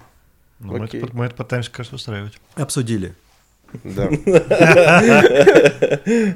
[0.58, 2.40] Ну, мы, это, мы это пытаемся, кажется, устраивать.
[2.54, 3.14] Обсудили.
[3.84, 4.08] Да.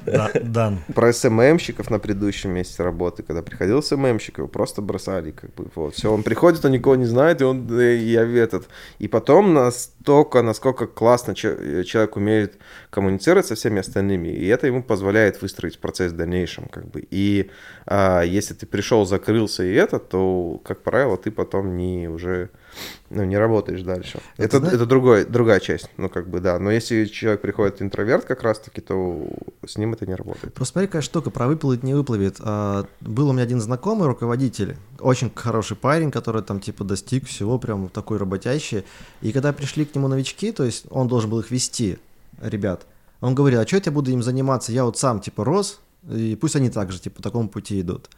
[0.06, 0.78] Да, Дан.
[0.94, 5.94] Про СММщиков на предыдущем месте работы, когда приходил СММщик, его просто бросали, как бы, вот,
[5.94, 10.42] все, он приходит, он никого не знает, и он, э, я этот, и потом настолько,
[10.42, 12.58] насколько классно че- человек умеет
[12.90, 17.50] коммуницировать со всеми остальными, и это ему позволяет выстроить процесс в дальнейшем, как бы, и
[17.86, 22.50] а, если ты пришел, закрылся и это, то, как правило, ты потом не уже,
[23.10, 24.20] ну, не работаешь дальше.
[24.38, 27.82] Ну, Это, зна- это другой, другая часть, ну, как бы, да, но если человек приходит
[27.82, 29.28] интроверт как раз-таки, то
[29.66, 30.54] с ним это не работает.
[30.54, 32.36] Просто смотри, какая штука, про выплывет, не выплывет.
[32.38, 37.58] А, был у меня один знакомый руководитель, очень хороший парень, который там типа достиг всего,
[37.58, 38.84] прям такой работящий.
[39.22, 41.98] И когда пришли к нему новички, то есть он должен был их вести,
[42.40, 42.86] ребят,
[43.20, 46.56] он говорил, а что я буду им заниматься, я вот сам типа рос, и пусть
[46.56, 48.08] они так же, типа, по такому пути идут.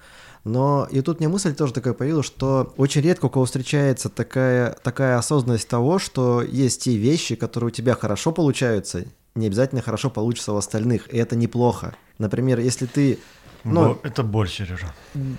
[0.45, 4.77] Но и тут мне мысль тоже такая появилась, что очень редко у кого встречается такая,
[4.83, 10.11] такая осознанность того, что есть те вещи, которые у тебя хорошо получаются, не обязательно хорошо
[10.11, 11.95] получится у остальных, и это неплохо.
[12.19, 13.19] Например, если ты...
[13.65, 14.93] Ну, Бо- это боль, Сережа.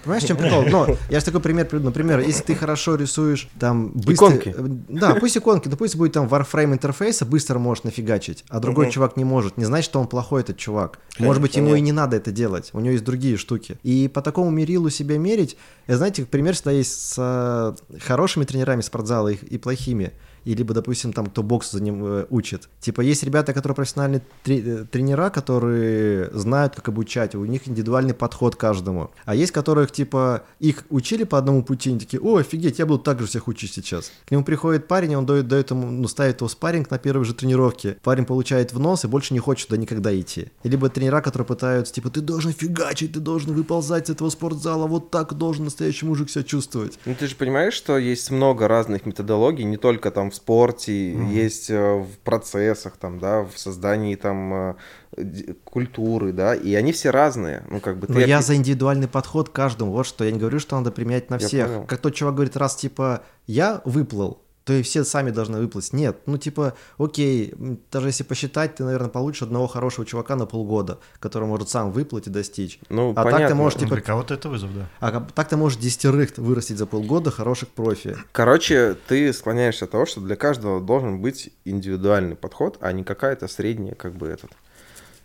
[0.03, 0.63] Понимаешь, в чем прикол?
[0.63, 1.88] Но я же такой пример приведу.
[1.88, 4.13] Например, если ты хорошо рисуешь там быстро...
[4.13, 4.55] Иконки.
[4.89, 9.17] Да, пусть иконки, но пусть будет там Warframe интерфейса, быстро можешь нафигачить, а другой чувак
[9.17, 9.57] не может.
[9.57, 10.99] Не значит, что он плохой, этот чувак.
[11.19, 12.69] Может быть, ему и не надо это делать.
[12.73, 13.77] У него есть другие штуки.
[13.83, 15.57] И по такому мерилу себя мерить,
[15.88, 20.13] знаете, пример всегда есть с э, хорошими тренерами спортзала и, и плохими.
[20.45, 22.69] И либо, допустим, там, кто бокс за ним э, учит.
[22.79, 28.56] Типа, есть ребята, которые профессиональные э, тренера, которые знают, как обучать, у них индивидуальный подход
[28.56, 29.12] к каждому.
[29.25, 33.03] А есть, которых, типа, их учили по одному пути, они такие, о, офигеть, я буду
[33.03, 34.12] так же всех учить сейчас.
[34.25, 37.25] К нему приходит парень, и он дает, дает ему, ну, ставит его спарринг на первой
[37.25, 37.97] же тренировке.
[38.03, 40.47] Парень получает в нос и больше не хочет туда никогда идти.
[40.63, 45.12] Либо тренера, которые пытаются, типа, ты должен фигачить, ты должен выползать с этого спортзала, вот
[45.12, 46.99] так должен настоящий мужик себя чувствовать.
[47.06, 51.69] Ну, ты же понимаешь, что есть много разных методологий, не только там в спорте, есть
[51.69, 54.76] э, в процессах, там, да, в создании там
[55.17, 57.63] э, культуры, да, и они все разные.
[57.69, 59.91] Ну, как бы Но ты я за индивидуальный подход к каждому.
[59.91, 60.24] Вот что.
[60.24, 61.86] Я не говорю, что надо применять на всех.
[61.88, 65.91] Как тот чувак говорит, раз типа я выплыл, то и все сами должны выплыть.
[65.93, 67.54] Нет, ну типа, окей,
[67.91, 72.28] даже если посчитать, ты, наверное, получишь одного хорошего чувака на полгода, который может сам выплыть
[72.28, 72.80] и достичь.
[72.89, 73.56] Ну, а так ты понятно.
[73.56, 74.88] можешь, типа, Для кого-то это вызов, да.
[74.99, 78.15] а так ты можешь десятерых вырастить за полгода хороших профи.
[78.32, 83.47] Короче, ты склоняешься от того, что для каждого должен быть индивидуальный подход, а не какая-то
[83.47, 84.52] средняя, как бы этот.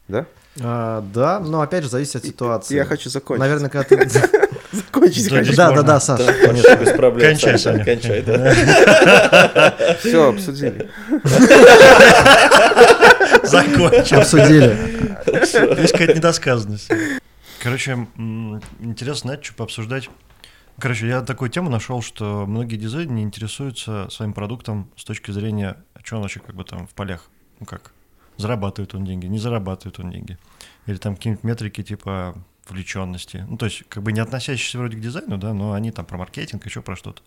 [0.09, 0.27] Да?
[0.61, 2.75] А, да, но опять же зависит от ситуации.
[2.75, 3.41] Я хочу закончить.
[3.41, 4.09] Наверное, когда ты...
[4.73, 6.77] Закончить Да, Да, да, да, Саша, Да, конечно.
[6.77, 7.31] Без проблем.
[7.31, 7.85] Кончай, Саня, Саня.
[7.85, 9.75] Кончай, да.
[10.01, 10.91] Все, обсудили.
[13.43, 14.19] Закончил.
[14.19, 15.81] Обсудили.
[15.81, 16.91] Есть какая-то недосказанность.
[17.61, 18.07] Короче,
[18.81, 20.09] интересно, знаете, что пообсуждать.
[20.79, 25.77] Короче, я такую тему нашел, что многие дизайнеры не интересуются своим продуктом с точки зрения,
[25.95, 27.31] а что он вообще как бы там в полях.
[27.59, 27.93] Ну как,
[28.37, 30.39] зарабатывает он деньги, не зарабатывает он деньги.
[30.87, 32.37] Или там какие-нибудь метрики типа
[32.69, 33.45] вовлеченности.
[33.49, 36.19] Ну, то есть, как бы не относящиеся вроде к дизайну, да, но они там про
[36.19, 37.23] маркетинг, еще про что-то.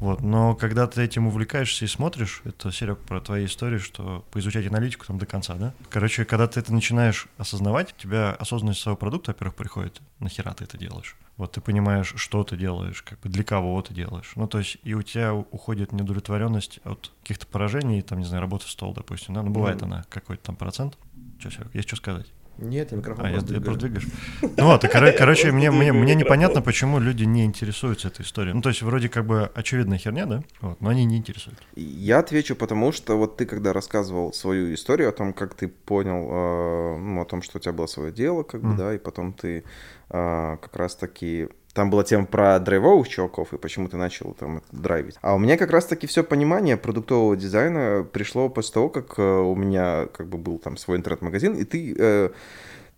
[0.00, 4.66] Вот, но когда ты этим увлекаешься и смотришь, это, Серег, про твои истории, что поизучать
[4.66, 5.74] аналитику там до конца, да?
[5.90, 10.64] Короче, когда ты это начинаешь осознавать, у тебя осознанность своего продукта, во-первых, приходит, нахера ты
[10.64, 11.16] это делаешь?
[11.36, 14.32] Вот ты понимаешь, что ты делаешь, как бы для кого ты делаешь.
[14.36, 18.66] Ну, то есть, и у тебя уходит неудовлетворенность от каких-то поражений, там, не знаю, работы
[18.66, 19.42] в стол, допустим, да?
[19.42, 20.96] Ну, бывает она какой-то там процент.
[21.40, 22.26] Че, Серег, есть что сказать?
[22.58, 24.06] Нет, я микрофон А, я, просто я просто двигаешь.
[24.42, 28.52] Ну вот, и, коро- короче, мне, мне, мне непонятно, почему люди не интересуются этой историей.
[28.54, 30.42] Ну, то есть, вроде как бы очевидная херня, да?
[30.60, 31.58] Вот, но они не интересуют.
[31.76, 36.28] Я отвечу, потому что вот ты когда рассказывал свою историю о том, как ты понял,
[36.30, 38.76] э, ну, о том, что у тебя было свое дело, как бы, Мгм.
[38.76, 39.64] да, и потом ты
[40.10, 41.48] э, как раз-таки...
[41.78, 45.14] Там была тема про драйвовых чуваков, и почему ты начал там драйвить.
[45.20, 49.54] А у меня как раз-таки все понимание продуктового дизайна пришло после того, как э, у
[49.54, 51.94] меня как бы был там свой интернет-магазин, и ты...
[51.96, 52.30] э,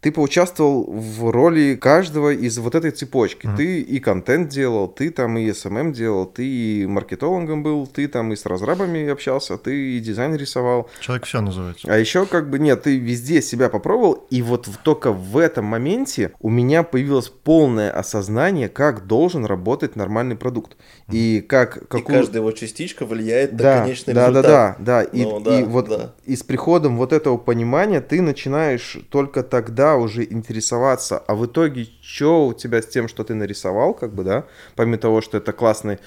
[0.00, 3.46] ты поучаствовал в роли каждого из вот этой цепочки.
[3.46, 3.56] Мгм.
[3.56, 8.32] Ты и контент делал, ты там и SMM делал, ты и маркетологом был, ты там
[8.32, 10.88] и с разрабами общался, ты и дизайн рисовал.
[11.00, 11.86] Человек все называется.
[11.92, 16.32] А еще как бы нет, ты везде себя попробовал, и вот только в этом моменте
[16.40, 20.76] у меня появилось полное осознание, как должен работать нормальный продукт.
[21.10, 21.76] И как...
[21.76, 24.42] И какую- каждая его частичка влияет да, на конечный да, результат.
[24.42, 25.02] да, да, да.
[25.02, 26.14] И, Ну, да, и вот да.
[26.24, 31.88] и с приходом вот этого понимания ты начинаешь только тогда уже интересоваться, а в итоге
[32.02, 34.44] что у тебя с тем, что ты нарисовал, как бы, да,
[34.76, 35.98] помимо того, что это классный,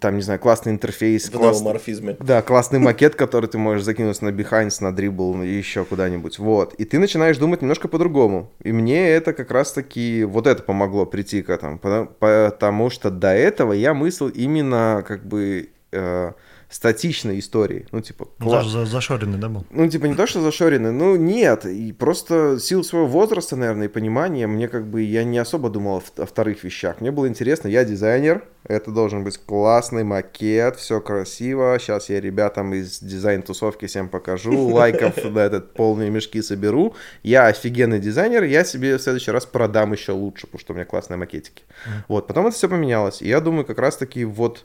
[0.00, 1.30] там, не знаю, классный интерфейс, В
[2.24, 6.38] да, классный макет, который ты можешь закинуть на Behance, на Dribble и еще куда-нибудь.
[6.38, 6.74] Вот.
[6.74, 8.50] И ты начинаешь думать немножко по-другому.
[8.62, 11.78] И мне это как раз-таки, вот это помогло прийти к этому.
[11.78, 16.32] Потому, потому что до этого я мыслил именно как бы э,
[16.68, 17.86] статичной истории.
[17.92, 18.66] Ну, типа, Ну, класс.
[18.66, 19.64] за- за- Зашоренный, да, был?
[19.70, 21.64] Ну, типа, не то, что зашоренный, ну, нет.
[21.66, 25.70] И просто в силу своего возраста, наверное, и понимания, мне как бы, я не особо
[25.70, 27.00] думал о, о вторых вещах.
[27.00, 31.78] Мне было интересно, я дизайнер, это должен быть классный макет, все красиво.
[31.80, 36.94] Сейчас я ребятам из дизайн-тусовки всем покажу, лайков на этот полные мешки соберу.
[37.22, 40.84] Я офигенный дизайнер, я себе в следующий раз продам еще лучше, потому что у меня
[40.84, 41.62] классные макетики.
[42.08, 43.22] Вот, потом это все поменялось.
[43.22, 44.64] И я думаю, как раз-таки вот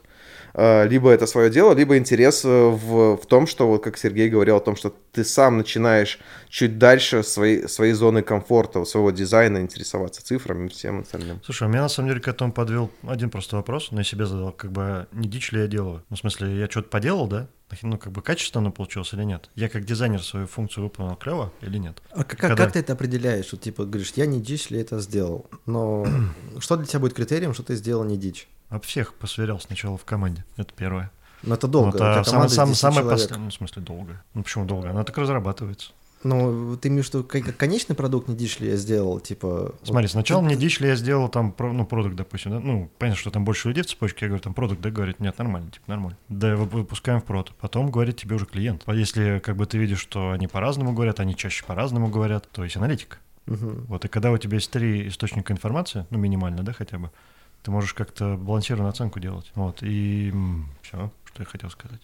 [0.54, 4.56] либо это свое дело, либо интерес э, в, в том, что, вот как Сергей говорил
[4.56, 10.24] о том, что ты сам начинаешь чуть дальше своей, своей зоны комфорта, своего дизайна интересоваться
[10.24, 11.40] цифрами и всем остальным.
[11.44, 14.26] Слушай, у меня на самом деле к этому подвел один просто вопрос, но я себе
[14.26, 16.02] задал, как бы, не дичь ли я делаю?
[16.10, 17.48] Ну, в смысле, я что-то поделал, да?
[17.80, 19.48] Ну, как бы качественно получилось или нет?
[19.54, 22.02] Я как дизайнер свою функцию выполнил клево или нет?
[22.10, 23.48] А как, Когда- как ты это определяешь?
[23.52, 25.46] Вот, типа, говоришь, я не дичь ли это сделал?
[25.64, 26.06] Но
[26.58, 28.46] что для тебя будет критерием, что ты сделал не дичь?
[28.72, 30.44] Об всех посверял сначала в команде.
[30.56, 31.10] Это первое.
[31.42, 31.86] Ну, это долго.
[31.86, 34.22] Вот, у тебя а сам- сам- 10 самое последнее, ну, в смысле, долго.
[34.32, 34.88] Ну, почему долго?
[34.90, 35.90] Она так разрабатывается.
[36.24, 37.24] Ну, ты имеешь в виду,
[37.58, 39.18] конечный продукт не дичь ли я сделал?
[39.20, 39.74] Типа...
[39.82, 42.60] Смотри, вот сначала ты- мне дичь ли я сделал там, ну, продукт, допустим, да?
[42.60, 45.36] Ну, понятно, что там больше людей в цепочке, я говорю, там продукт, да, говорит, нет,
[45.36, 46.16] нормально, типа, нормально.
[46.28, 47.52] Да, вы- выпускаем в прод.
[47.60, 48.84] Потом говорит тебе уже клиент.
[48.86, 52.62] А если, как бы, ты видишь, что они по-разному говорят, они чаще по-разному говорят, то
[52.64, 53.18] есть аналитика.
[53.46, 53.86] Мгм.
[53.88, 57.10] Вот, и когда у тебя есть три источника информации, ну, минимально, да, хотя бы,
[57.62, 59.50] ты можешь как-то балансированную оценку делать.
[59.54, 60.32] Вот, и
[60.82, 62.00] все, что я хотел сказать.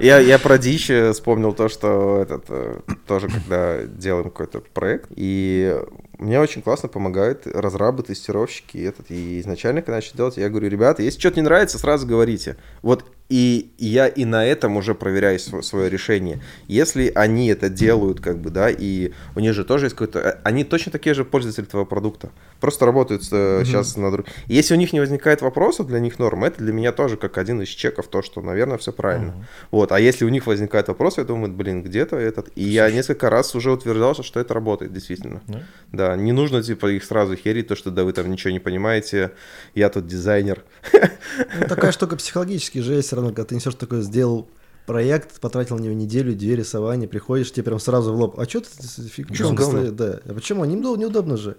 [0.00, 5.10] Я, я про дичь э, вспомнил то, что этот э, тоже, когда делаем какой-то проект,
[5.14, 5.78] и
[6.18, 8.78] мне очень классно помогают разрабы, тестировщики.
[8.78, 12.56] Этот, и изначально, когда начали делать, я говорю, ребята, если что-то не нравится, сразу говорите.
[12.82, 16.40] Вот и я и на этом уже проверяю сво- свое решение.
[16.68, 20.20] Если они это делают, как бы, да, и у них же тоже есть какой-то...
[20.20, 22.30] э, Они точно такие же пользователи твоего продукта.
[22.60, 24.26] Просто работают э, сейчас на друг...
[24.46, 27.60] Если у них не возникает вопросов, для них норм, это для меня тоже как один
[27.62, 29.32] из чеков, то, что, наверное, все правильно.
[29.32, 29.46] Мгм.
[29.72, 32.50] Вот, а если у них возникает вопрос, я думаю, блин, где-то этот...
[32.54, 35.42] И я несколько раз уже утверждался, что это работает, действительно.
[35.90, 36.05] Да?
[36.06, 39.32] Да, не нужно, типа, их сразу херить, то, что да вы там ничего не понимаете,
[39.74, 40.62] я тут дизайнер.
[40.92, 44.48] Ну, такая штука психологически же есть все равно, когда ты несешь такой, сделал
[44.86, 48.60] проект, потратил на него неделю, две рисования, приходишь, тебе прям сразу в лоб, а что
[48.60, 48.68] ты
[49.08, 49.96] фиг, стоит?
[49.96, 50.64] Да, а почему?
[50.64, 51.56] Неудобно, неудобно же.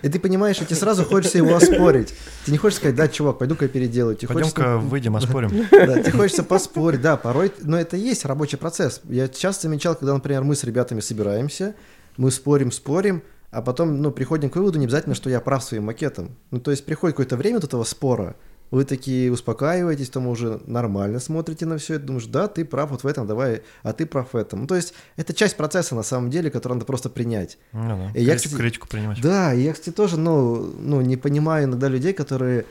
[0.00, 2.14] И ты понимаешь, и тебе сразу хочется его оспорить.
[2.46, 4.16] Ты не хочешь сказать, да, чувак, пойду-ка я переделаю.
[4.16, 5.66] Тебе Пойдем-ка хочется- выйдем, оспорим.
[5.70, 9.02] Да, тебе хочется поспорить, да, порой, но это и есть рабочий процесс.
[9.04, 11.74] Я часто замечал, когда, например, мы с ребятами собираемся,
[12.16, 15.84] мы спорим, спорим, а потом, ну, приходим к выводу, не обязательно, что я прав своим
[15.84, 16.30] макетом.
[16.50, 18.34] Ну, то есть приходит какое-то время от этого спора,
[18.70, 23.04] вы такие успокаиваетесь, там уже нормально смотрите на все это, думаешь, да, ты прав вот
[23.04, 24.62] в этом, давай, а ты прав в этом.
[24.62, 27.58] Ну, то есть это часть процесса на самом деле, который надо просто принять.
[27.72, 28.18] Ну да.
[28.18, 29.20] И я, Критику, кстати, критику принимать.
[29.20, 32.64] Да, и я, кстати, тоже, ну, ну не понимаю иногда людей, которые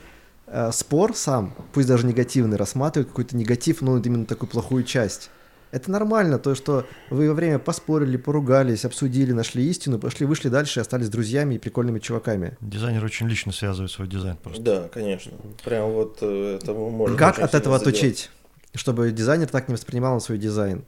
[0.47, 5.29] э, спор сам, пусть даже негативный, рассматривают какой-то негатив, ну, вот именно такую плохую часть.
[5.71, 10.79] Это нормально, то, что вы во время поспорили, поругались, обсудили, нашли истину, пошли, вышли дальше,
[10.79, 12.57] и остались друзьями и прикольными чуваками.
[12.59, 14.61] Дизайнер очень лично связывает свой дизайн просто.
[14.61, 15.31] Да, конечно.
[15.63, 17.97] Прям вот э, этому можно как от этого задевать.
[17.97, 18.31] отучить,
[18.75, 20.83] чтобы дизайнер так не воспринимал свой дизайн?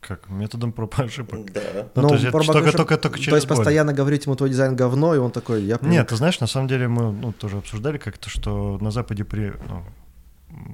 [0.00, 0.30] Как?
[0.30, 1.52] Методом проб и ошибок.
[1.52, 1.60] Да.
[1.94, 3.56] Ну, то есть это пробок только- ошиб- только- только То через есть боль.
[3.58, 5.92] постоянно говорить ему твой дизайн говно, и он такой, я привык».
[5.92, 9.52] Нет, ты знаешь, на самом деле мы ну, тоже обсуждали как-то, что на Западе при,
[9.68, 9.82] ну,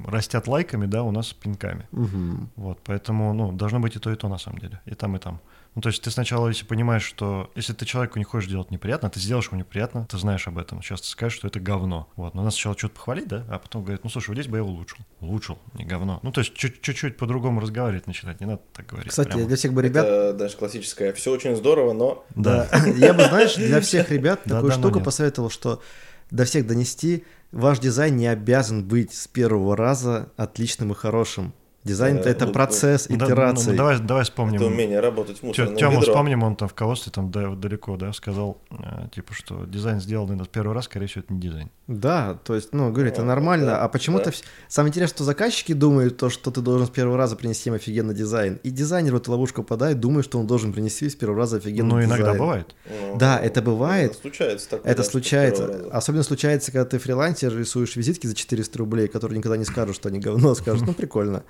[0.06, 1.86] растят лайками, да, у нас пинками.
[1.92, 2.50] Мгм.
[2.56, 4.80] Вот, поэтому, ну, должно быть и то, и то на самом деле.
[4.86, 5.40] И там, и там.
[5.74, 9.10] Ну, то есть ты сначала, если понимаешь, что если ты человеку не хочешь делать неприятно,
[9.10, 10.80] ты сделаешь ему неприятно, ты знаешь об этом.
[10.82, 12.08] Сейчас ты скажешь, что это говно.
[12.14, 14.58] Вот, но надо сначала что-то похвалить, да, а потом говорит, ну, слушай, вот здесь бы
[14.58, 14.98] я улучшил.
[15.20, 16.20] Улучшил, не говно.
[16.22, 19.10] Ну, то есть чуть- чуть-чуть по-другому разговаривать начинать, не надо так говорить.
[19.10, 19.46] Кстати, прямо.
[19.46, 21.12] для всех бы ребят, Это даже классическое.
[21.12, 22.68] Все очень здорово, но Да.
[22.96, 25.82] Я бы, знаешь, для всех ребят такую штуку посоветовал, что
[26.30, 31.54] до всех донести, ваш дизайн не обязан быть с первого раза отличным и хорошим.
[31.84, 33.72] Дизайн Да, это ну, процесс Ну, да, итераций.
[33.72, 34.56] ну, давай, давай вспомним.
[34.56, 36.02] Это умение работать в мусорном Тёму ведро.
[36.12, 40.34] вспомним, он там в Ководстве там да, далеко, да, сказал, э, типа, что дизайн сделанный
[40.36, 41.70] на первый раз, скорее всего, это не дизайн.
[41.86, 43.66] Да, то есть, ну, говорю, это Ну, нормально.
[43.66, 44.36] да, а почему-то да.
[44.68, 48.14] самое интересное, что заказчики думают то, что ты должен с первого раза принести им офигенный
[48.14, 48.58] дизайн.
[48.62, 51.90] И дизайнер в эту ловушку попадает, думает, что он должен принести с первого раза офигенный
[51.96, 52.22] Ну, дизайн.
[52.22, 52.74] иногда бывает.
[52.88, 54.12] Ну, Да, это бывает.
[54.12, 54.90] это случается такое.
[54.90, 55.88] Это да, случается.
[55.92, 60.08] Особенно случается, когда ты фрилансер, рисуешь визитки за 400 рублей, которые никогда не скажут, что
[60.08, 61.42] они говно, скажут, ну, прикольно.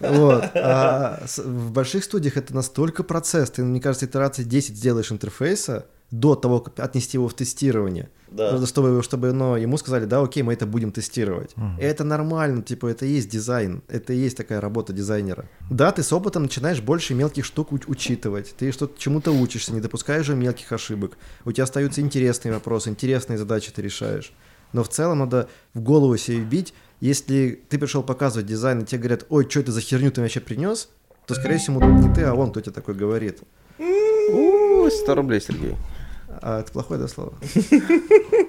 [0.00, 0.44] Вот.
[0.54, 3.50] А в больших студиях это настолько процесс.
[3.50, 8.08] Ты, мне кажется, итерации 10 сделаешь интерфейса до того, как отнести его в тестирование.
[8.28, 8.50] Да.
[8.50, 11.54] Просто Чтобы, чтобы ну, ему сказали, да, окей, мы это будем тестировать.
[11.78, 15.48] И это нормально, типа, это и есть дизайн, это и есть такая работа дизайнера.
[15.70, 19.80] Да, ты с опытом начинаешь больше мелких штук уч- учитывать, ты что-то чему-то учишься, не
[19.80, 21.16] допускаешь же мелких ошибок.
[21.44, 24.32] У тебя остаются интересные вопросы, интересные задачи ты решаешь.
[24.72, 28.98] Но в целом надо в голову себе бить, если ты пришел показывать дизайн, и тебе
[28.98, 30.88] говорят, ой, что это за херню ты вообще принес,
[31.26, 33.40] то, скорее всего, не ты, а он, кто тебе такой говорит.
[33.78, 35.76] У, 100 рублей, Сергей.
[36.28, 37.34] А это плохое, да, слово?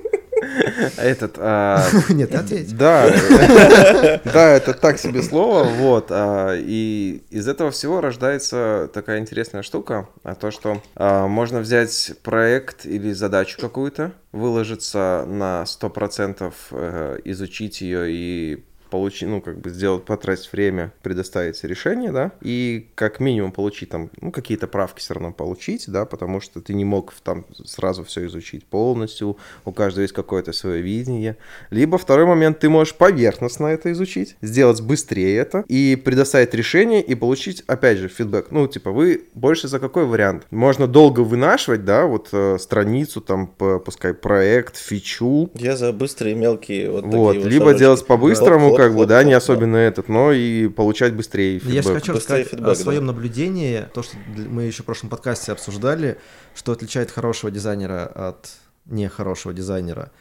[0.97, 2.75] Этот, а, Нет, ответь.
[2.75, 3.09] Да,
[4.25, 10.07] да, это так себе слово, вот, а, и из этого всего рождается такая интересная штука,
[10.23, 18.11] а то, что можно взять проект или задачу какую-то, выложиться на 100%, э, изучить ее
[18.11, 23.89] и получить, ну, как бы сделать, потратить время, предоставить решение, да, и как минимум получить
[23.89, 28.03] там, ну, какие-то правки все равно получить, да, потому что ты не мог там сразу
[28.03, 31.37] все изучить полностью, у каждого есть какое-то свое видение.
[31.69, 37.15] Либо второй момент, ты можешь поверхностно это изучить, сделать быстрее это и предоставить решение и
[37.15, 38.51] получить, опять же, фидбэк.
[38.51, 40.45] Ну, типа, вы больше за какой вариант?
[40.51, 46.89] Можно долго вынашивать, да, вот э, страницу, там, пускай проект, фичу, Я за быстрые мелкие
[46.91, 50.07] вот такие вот, вот либо делать по-быстрому, Как бы, хлоп, да, не хлоп, особенно этот,
[50.09, 51.93] но и получать быстрее Ну, Я же фидбэк.
[52.01, 53.13] хочу Быстрее рассказать фидбэк, о своем да.
[53.13, 56.17] наблюдении, то, что мы еще в прошлом подкасте обсуждали,
[56.55, 58.49] что отличает хорошего дизайнера от
[58.85, 60.11] нехорошего дизайнера.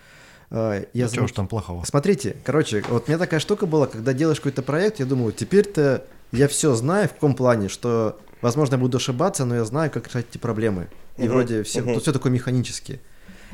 [0.51, 1.85] А, Я Чего зам- уж там плохого?
[1.85, 6.05] Смотрите, короче, вот у меня такая штука была, когда делаешь какой-то проект, я думаю, теперь-то
[6.33, 10.07] я все знаю в каком плане, что, возможно, я буду ошибаться, но я знаю, как
[10.09, 10.89] решать эти проблемы.
[11.17, 11.99] И Мгм, вроде все, мгм.
[12.01, 13.01] все такое механически.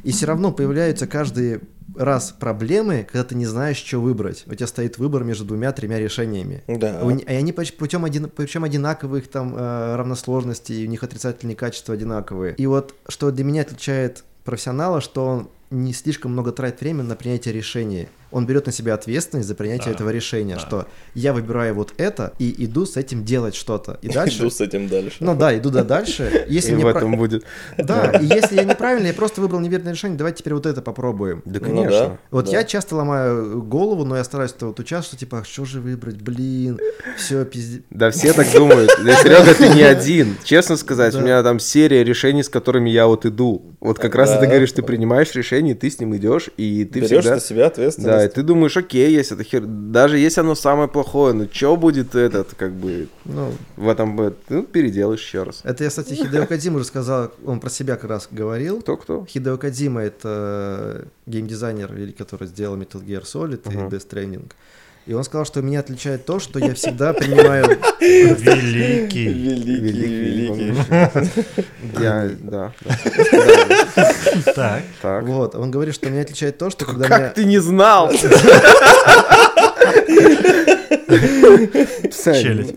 [0.02, 1.60] И все равно появляются каждый
[1.96, 4.44] раз проблемы, когда ты не знаешь, что выбрать.
[4.46, 6.62] У тебя стоит выбор между двумя-тремя решениями.
[6.66, 7.02] Да.
[7.12, 9.96] И они путем один, причем одинаковых там э,
[10.70, 12.54] и у них отрицательные качества одинаковые.
[12.56, 17.16] И вот что для меня отличает профессионала, что он не слишком много тратит время на
[17.16, 18.08] принятие решений.
[18.32, 20.60] Он берет на себя ответственность за принятие Да, этого решения, да.
[20.60, 23.98] что я выбираю вот это и иду с этим делать что-то.
[24.02, 24.38] И дальше...
[24.40, 25.18] Иду с этим дальше.
[25.20, 26.46] Ну да, иду да дальше.
[26.48, 27.44] Если И в этом будет.
[27.78, 31.42] Да, и если я неправильно, я просто выбрал неверное решение, давайте теперь вот это попробуем.
[31.44, 32.18] Да, Ну конечно.
[32.30, 36.20] Вот я часто ломаю голову, но я стараюсь вот участвовать, типа, а что же выбрать,
[36.22, 36.78] блин,
[37.16, 37.82] все, пиздец.
[37.90, 38.90] Да все так думают.
[38.90, 40.36] Серега, ты не один.
[40.44, 43.71] Честно сказать, у меня там серия решений, с которыми я вот иду.
[43.84, 44.38] Вот как раз Да.
[44.38, 47.34] ты говоришь, ты принимаешь решение, ты с ним идешь, и ты Берешь всегда...
[47.34, 48.34] на себя Да, и ответственность.
[48.34, 49.64] ты думаешь, окей, если это хер...
[49.66, 54.20] Даже если оно самое плохое, ну что будет этот, как бы, Ну, в этом...
[54.20, 55.62] э, Ну, переделаешь еще раз.
[55.64, 58.80] это я, кстати, Хидео Кадзима уже сказал, он про себя как раз говорил.
[58.82, 59.26] Кто-кто?
[59.28, 63.88] Хидео Кадзима— это геймдизайнер, великий, который сделал Metal Gear Solid Мгм.
[63.88, 64.52] и Death Stranding.
[65.04, 67.76] И он сказал, что меня отличает то, что я всегда принимаю...
[68.00, 69.26] Великий.
[69.26, 70.74] Великий, великий.
[72.00, 72.72] Я, да.
[74.54, 74.82] Так.
[75.02, 75.24] Так.
[75.24, 77.18] Вот, он говорит, что меня отличает то, что когда меня...
[77.18, 78.10] Как ты не знал?
[82.12, 82.74] Челюсть.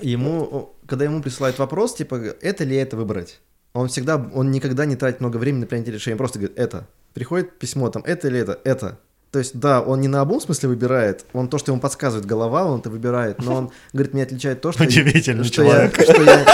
[0.00, 3.40] Ему, когда ему присылают вопрос, типа, это ли это выбрать,
[3.72, 6.86] он всегда, он никогда не тратит много времени на принятие решения, просто говорит, это.
[7.12, 8.98] Приходит письмо, там, это или это, это.
[9.32, 12.66] То есть, да, он не на обум смысле выбирает, он то, что ему подсказывает голова,
[12.66, 16.02] он это выбирает, но он, говорит, меня отличает то, что, Удивительный что, я, человек.
[16.02, 16.44] что я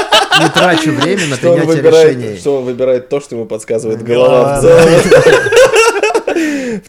[0.44, 2.38] не трачу время на Что принятие выбирает, решений.
[2.38, 4.60] что он выбирает то, что ему подсказывает Голова.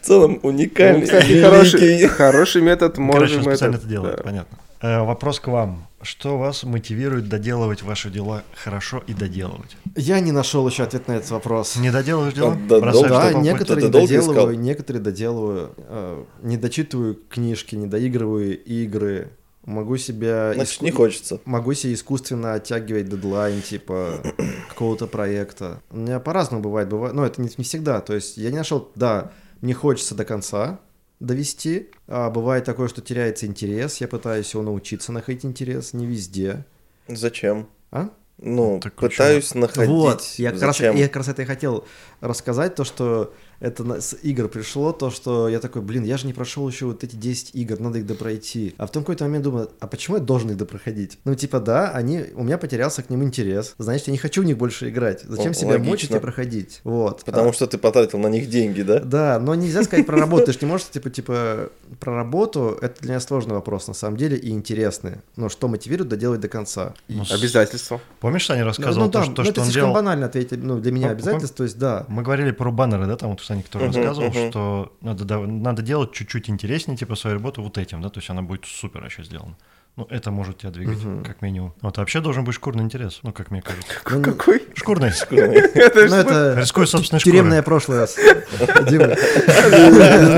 [0.00, 4.22] целом, Ну, уникальный, кстати, хороший, хороший метод, Короче, можем он специально этот, это делает, да.
[4.22, 4.58] понятно.
[4.82, 5.86] Э, вопрос к вам.
[6.02, 9.76] Что вас мотивирует доделывать ваши дела хорошо и доделывать?
[9.94, 11.76] Я не нашел еще ответ на этот вопрос.
[11.76, 12.56] Не доделываешь дела?
[12.68, 14.50] Да, Бросаешь Да, некоторые доделываю, искал?
[14.52, 15.74] некоторые доделываю.
[15.76, 19.32] э, Не дочитываю книжки, не доигрываю игры.
[19.66, 20.52] Могу себя...
[20.54, 21.40] Значит, иску- не хочется.
[21.44, 24.22] Могу себе искусственно оттягивать дедлайн, типа,
[24.70, 25.82] какого-то проекта.
[25.90, 26.88] У меня по-разному бывает.
[26.88, 28.00] бывает ну, это не, не всегда.
[28.00, 28.90] То есть я не нашел...
[28.94, 30.80] Да, мне хочется до конца
[31.20, 31.90] довести.
[32.08, 33.98] А бывает такое, что теряется интерес.
[33.98, 35.92] Я пытаюсь его научиться находить интерес.
[35.92, 36.64] Не везде.
[37.08, 37.68] Зачем?
[37.90, 38.10] А?
[38.38, 39.10] Ну, Так почему?
[39.10, 39.90] пытаюсь находить.
[39.90, 41.86] Вот, я как, раз, я как раз это и хотел
[42.20, 46.32] рассказать, то, что это с игр пришло, то, что я такой, блин, я же не
[46.32, 48.74] прошел еще вот эти 10 игр, надо их допройти.
[48.78, 51.18] А в том какой-то момент думаю, а почему я должен их допроходить?
[51.24, 53.74] Ну, типа, да, они, у меня потерялся к ним интерес.
[53.78, 55.22] Значит, я не хочу в них больше играть.
[55.22, 55.90] Зачем О, себя логично.
[55.90, 56.80] мучить и проходить?
[56.84, 57.22] Вот.
[57.24, 59.00] Потому А- что ты потратил на них деньги, да?
[59.00, 60.46] Да, но нельзя сказать про работу.
[60.46, 62.78] Ты же не можешь, типа, типа, про работу.
[62.80, 65.18] Это для меня сложный вопрос, на самом деле, и интересный.
[65.36, 66.94] Но что мотивирует доделать до конца?
[67.08, 68.00] Ну, Обязательства.
[68.20, 69.94] Помнишь, Саня Ну, рассказывал ну то, да, что, ну, то, это что он слишком делал?
[69.94, 72.04] банально ответить, ну, для меня обязательств, то есть, да.
[72.08, 74.50] Мы говорили про баннеры, да, там вот Саня, который Мгм, рассказывал, мгм.
[74.50, 78.30] что надо, да- надо делать чуть-чуть интереснее, типа, свою работу вот этим, да, то есть
[78.30, 79.56] она будет супер еще сделана.
[79.96, 81.24] Ну, это может тебя двигать, Мгм.
[81.24, 81.74] как минимум.
[81.80, 83.88] Вот а вообще должен быть шкурный интерес, ну, как мне кажется.
[84.04, 84.62] Какой?
[84.76, 85.08] Шкурный.
[85.74, 87.80] Это Ну, это Рискуя собственной тюремное шкурой.
[87.80, 88.06] прошлое.
[88.88, 89.16] Дима,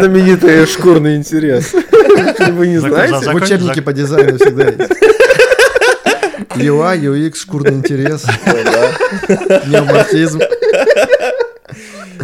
[0.01, 1.75] знаменитый шкурный интерес.
[1.75, 3.31] Вы не знаете?
[3.31, 4.91] в учебнике по дизайну всегда есть.
[6.55, 8.25] UI, UX, шкурный интерес,
[9.67, 10.41] неоморфизм.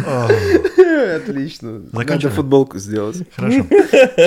[1.15, 1.81] Отлично.
[1.91, 3.23] Надо футболку сделать.
[3.35, 3.65] Хорошо.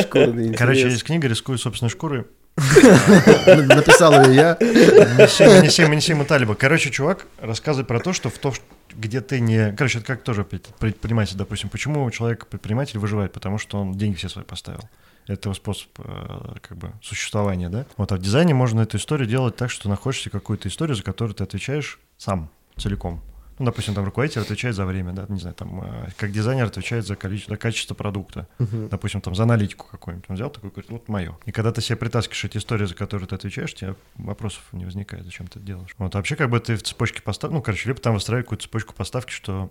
[0.03, 0.59] Шкурный интерес.
[0.59, 2.25] Короче, есть книга «Рискуя собственной шкурой».
[2.57, 4.57] Написал ее я.
[4.61, 6.55] Нисима, Нисима, Нисима Талиба.
[6.55, 8.53] Короче, чувак рассказывает про то, что в том,
[8.95, 9.73] где ты не...
[9.73, 11.71] Короче, это как тоже предприниматель, допустим.
[11.71, 13.33] Почему человек, предприниматель, выживает?
[13.33, 14.83] Потому что он деньги все свои поставил.
[15.29, 17.87] Это его способ э, как бы существования, да?
[17.97, 21.05] Вот, а в дизайне можно эту историю делать так, что находишь себе какую-то историю, за
[21.05, 23.23] которую ты отвечаешь сам, целиком.
[23.59, 27.07] Ну, допустим, там руководитель отвечает за время, да, не знаю, там, э, как дизайнер отвечает
[27.07, 30.29] за количество, за качество продукта, допустим, там, за аналитику какую-нибудь.
[30.29, 31.37] Он взял такой, говорит, вот мое.
[31.45, 34.85] И когда ты себе притаскиваешь эти истории, за которые ты отвечаешь, у тебя вопросов не
[34.85, 35.95] возникает, зачем ты это делаешь.
[35.99, 38.65] Вот, а вообще, как бы ты в цепочке поставки, ну, короче, либо там выстраивай какую-то
[38.65, 39.71] цепочку поставки, что,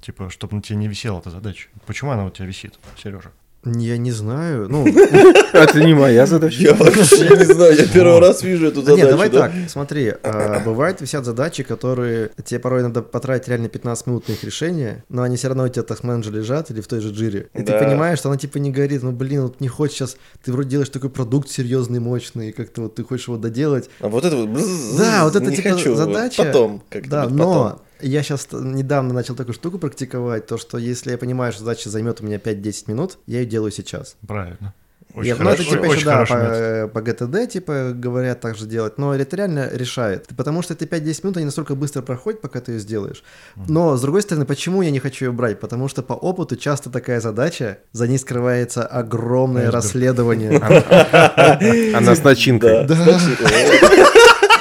[0.00, 1.68] типа, чтобы на тебе не висела эта задача.
[1.86, 3.32] Почему она у тебя висит, Сережа?
[3.64, 4.68] Я не знаю.
[4.68, 4.86] Ну,
[5.52, 6.62] Это не моя задача.
[6.62, 9.10] Я вообще не знаю, я первый раз вижу эту Да Нет, задачу.
[9.10, 9.38] давай да?
[9.40, 14.32] так, смотри, а, бывают висят задачи, которые тебе порой надо потратить реально 15 минут на
[14.32, 17.10] их решение, но они все равно у тебя так менеджер лежат или в той же
[17.10, 17.48] джире.
[17.54, 20.52] И ты понимаешь, что она типа не горит, ну блин, вот не хочешь сейчас, ты
[20.52, 23.88] вроде делаешь такой продукт серьезный, мощный, и как-то вот ты хочешь его доделать.
[24.00, 24.50] А вот это вот...
[24.98, 26.44] Да, вот это типа задача.
[26.44, 31.18] Потом, как Да, но я сейчас недавно начал такую штуку практиковать, то что если я
[31.18, 34.16] понимаю, что задача займет у меня 5-10 минут, я ее делаю сейчас.
[34.26, 34.74] Правильно.
[35.22, 36.92] Я, ну, хорошо- это типа очень еще, да, по, метод.
[36.92, 40.26] по ГТД, типа, говорят так же делать, но это реально решает.
[40.36, 43.22] Потому что эти 5-10 минут, они настолько быстро проходят, пока ты ее сделаешь.
[43.54, 45.60] Но, с другой стороны, почему я не хочу ее брать?
[45.60, 49.74] Потому что по опыту часто такая задача, за ней скрывается огромное Айсберг.
[49.84, 50.58] расследование.
[51.96, 52.80] Она с начинкой.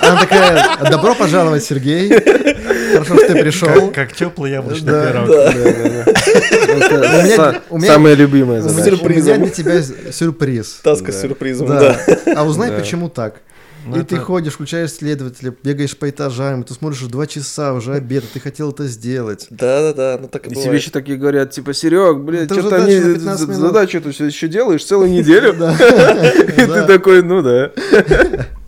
[0.01, 2.09] Она такая, добро пожаловать, Сергей.
[2.93, 3.67] Хорошо, что ты пришел.
[3.67, 5.29] Как, как теплый яблочный Да, пирог.
[5.29, 5.31] У
[7.23, 9.81] меня- са- у меня- Самая любимая У меня, у для тебя
[10.11, 10.79] сюрприз.
[10.83, 11.97] Таска с сюрпризом, Да.
[12.25, 12.33] да.
[12.35, 12.77] А узнай, Да.
[12.79, 13.35] почему так.
[13.85, 17.27] Ну, и ты это- ходишь, включаешь следователя, бегаешь по этажам, и ты смотришь уже два
[17.27, 19.47] часа, уже обед, и ты хотел это сделать.
[19.49, 20.81] Да-да-да, ну так и И тебе бывает.
[20.81, 23.61] еще такие говорят, типа, Серег, они на 15 минут».
[23.61, 25.49] задачу эту все еще делаешь целую неделю.
[25.53, 26.81] И Да.
[26.81, 27.71] ты такой, ну да.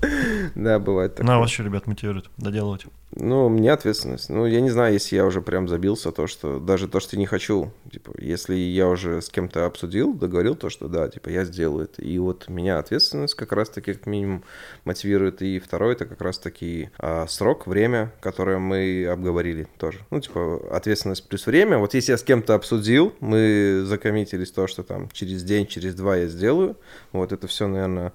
[0.56, 1.40] Да, бывает Ну, а такое.
[1.40, 2.86] вас что, ребят, мотивирует доделывать?
[3.18, 4.30] Ну, мне ответственность.
[4.30, 7.26] Ну, я не знаю, если я уже прям забился, то, что даже то, что не
[7.26, 11.86] хочу, типа, если я уже с кем-то обсудил, договорил то, что да, типа, я сделаю
[11.86, 12.02] это.
[12.02, 14.44] И вот меня ответственность как раз-таки как минимум
[14.84, 15.42] мотивирует.
[15.42, 20.00] И второе, это как раз-таки а, срок, время, которое мы обговорили тоже.
[20.10, 21.78] Ну, типа, ответственность плюс время.
[21.78, 26.18] Вот если я с кем-то обсудил, мы закоммитились то, что там через день, через два
[26.18, 26.76] я сделаю.
[27.14, 28.12] Вот это все, наверное,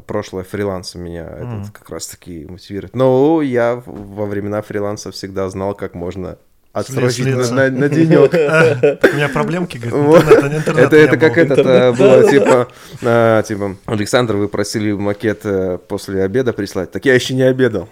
[0.00, 1.60] прошлое фриланса меня Мгм.
[1.62, 2.94] этот как раз-таки мотивирует.
[2.96, 6.38] Но я во времена фриланса всегда знал, как можно
[6.72, 7.52] отсрочить на, Слиться.
[7.54, 8.32] на, на денек.
[8.34, 12.68] А, так У меня проблемки, говорит, Это, это как это а, было, типа,
[13.02, 16.90] а, типа, Александр, вы просили макет э, после обеда прислать.
[16.90, 17.88] Так я еще не обедал.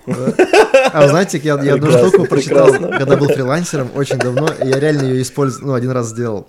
[0.92, 4.80] А вы знаете, я, я одну штуку прочитал, когда был фрилансером, очень давно, и я
[4.80, 6.48] реально ее использовал, ну, один раз сделал.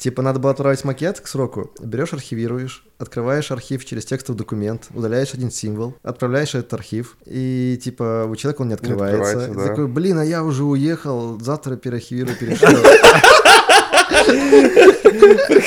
[0.00, 5.34] Типа, надо было отправить макет к сроку, берешь, архивируешь, открываешь архив через текстовый документ, удаляешь
[5.34, 9.20] один символ, отправляешь этот архив, и, типа, у человека он не открывается.
[9.32, 9.68] открывается, И да.
[9.68, 12.78] такой, блин, а я уже уехал, завтра переархивирую, перешлю.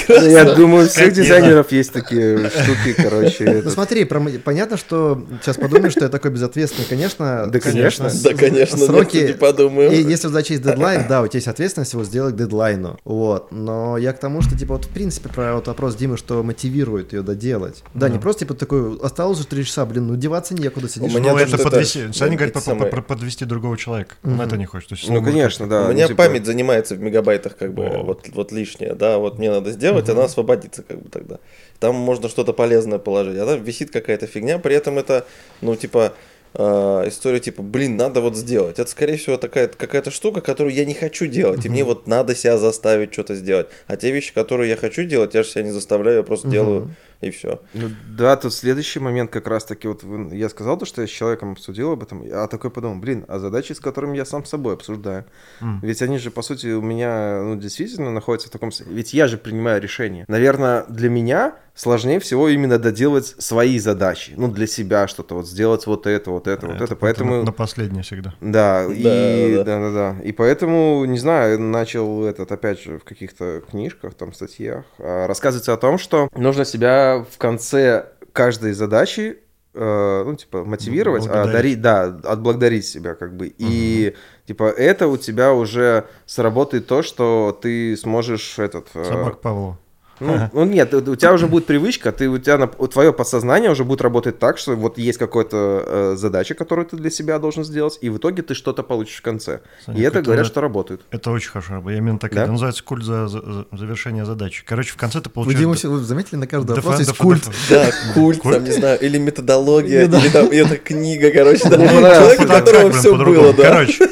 [0.09, 3.61] Я думаю, у всех дизайнеров есть такие штуки, короче.
[3.63, 6.87] Ну смотри, понятно, что сейчас подумаешь, что я такой безответственный.
[6.87, 8.09] Конечно, Да, конечно.
[8.23, 9.33] Да, конечно, сроки...
[9.33, 9.91] подумаем.
[9.91, 12.99] И если задача есть дедлайн, да, у тебя есть ответственность его сделать к дедлайну.
[13.03, 13.51] Вот.
[13.51, 17.13] Но я к тому, что, типа, вот в принципе, про вот вопрос Димы, что мотивирует
[17.13, 17.83] ее доделать.
[17.93, 21.13] Да, не просто, типа, такой, осталось уже три часа, блин, ну деваться некуда сидишь.
[21.13, 22.11] У меня Ну, это подвести.
[22.13, 24.15] Саня говорит, про подвести другого человека.
[24.23, 24.91] Он это не хочет.
[25.07, 25.87] Ну, может, конечно, да.
[25.87, 29.39] У меня ну, типа, память занимается в мегабайтах, как бы, вот, вот лишняя, да, вот
[29.43, 31.39] мне надо сделать, она освободится, как бы тогда.
[31.79, 35.25] Там можно что-то полезное положить, а там висит какая-то фигня, при этом это,
[35.59, 36.13] ну, типа,
[36.53, 38.79] э, историю типа, блин, надо вот сделать.
[38.79, 42.35] Это, скорее всего, такая какая-то штука, которую я не хочу делать, и мне вот надо
[42.35, 43.67] себя заставить что-то сделать.
[43.87, 46.95] А те вещи, которые я хочу делать, я же себя не заставляю, я просто делаю,
[47.23, 47.61] и все.
[47.73, 51.53] Ну, да, тут следующий момент как раз-таки, вот я сказал то, что я с человеком
[51.53, 54.73] обсудил об этом, а такой подумал, блин, а задачи, с которыми я сам с собой
[54.73, 55.25] обсуждаю.
[55.61, 55.79] М.
[55.81, 58.71] Ведь они же, по сути, у меня, ну, действительно находятся в таком...
[58.85, 60.25] Ведь я же принимаю решение.
[60.27, 64.33] Наверное, для меня сложнее всего именно доделать свои задачи.
[64.35, 66.95] Ну, для себя что-то, вот сделать вот это, вот это, вот это.
[66.95, 67.37] Поэтому...
[67.37, 68.33] На, на последнее всегда.
[68.41, 69.63] Да, и да.
[69.63, 70.21] да, да, да.
[70.23, 75.73] И поэтому, не знаю, начал этот, опять же, в каких-то книжках, там, статьях, а, рассказывается
[75.73, 79.39] о том, что нужно себя в конце каждой задачи,
[79.73, 83.53] э, ну, типа, мотивировать, а, дарить, да, отблагодарить себя, как бы.
[83.57, 84.15] И,
[84.45, 88.87] типа, это у тебя уже сработает то, что ты сможешь этот...
[88.93, 89.79] э, Собак Павлова.
[90.19, 94.01] Ну, ну, нет, у тебя уже будет привычка, ты, у тебя твое подсознание уже будет
[94.01, 98.09] работать так, что вот есть какая-то э, задача, которую ты для себя должен сделать, и
[98.09, 99.61] в итоге ты что-то получишь в конце.
[99.85, 101.01] Саня, и это это говорят, что работает.
[101.11, 101.81] Это очень хорошо.
[101.89, 102.43] Я именно так Да?
[102.43, 104.63] это называется культ за, за- за завершение задачи.
[104.65, 105.59] Короче, в конце ты Вы, получаешь...
[105.59, 107.43] Дима, всё- вы заметили, на каждый ДФ, вопрос есть культ.
[107.69, 110.19] Да, культ, там, не знаю, или методология, Да.
[110.19, 111.77] или там, и это книга, короче, да.
[111.77, 113.63] Ну, Человек, у которого все было, да.
[113.63, 114.07] Короче,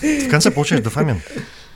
[0.00, 1.20] в конце получаешь дофамин.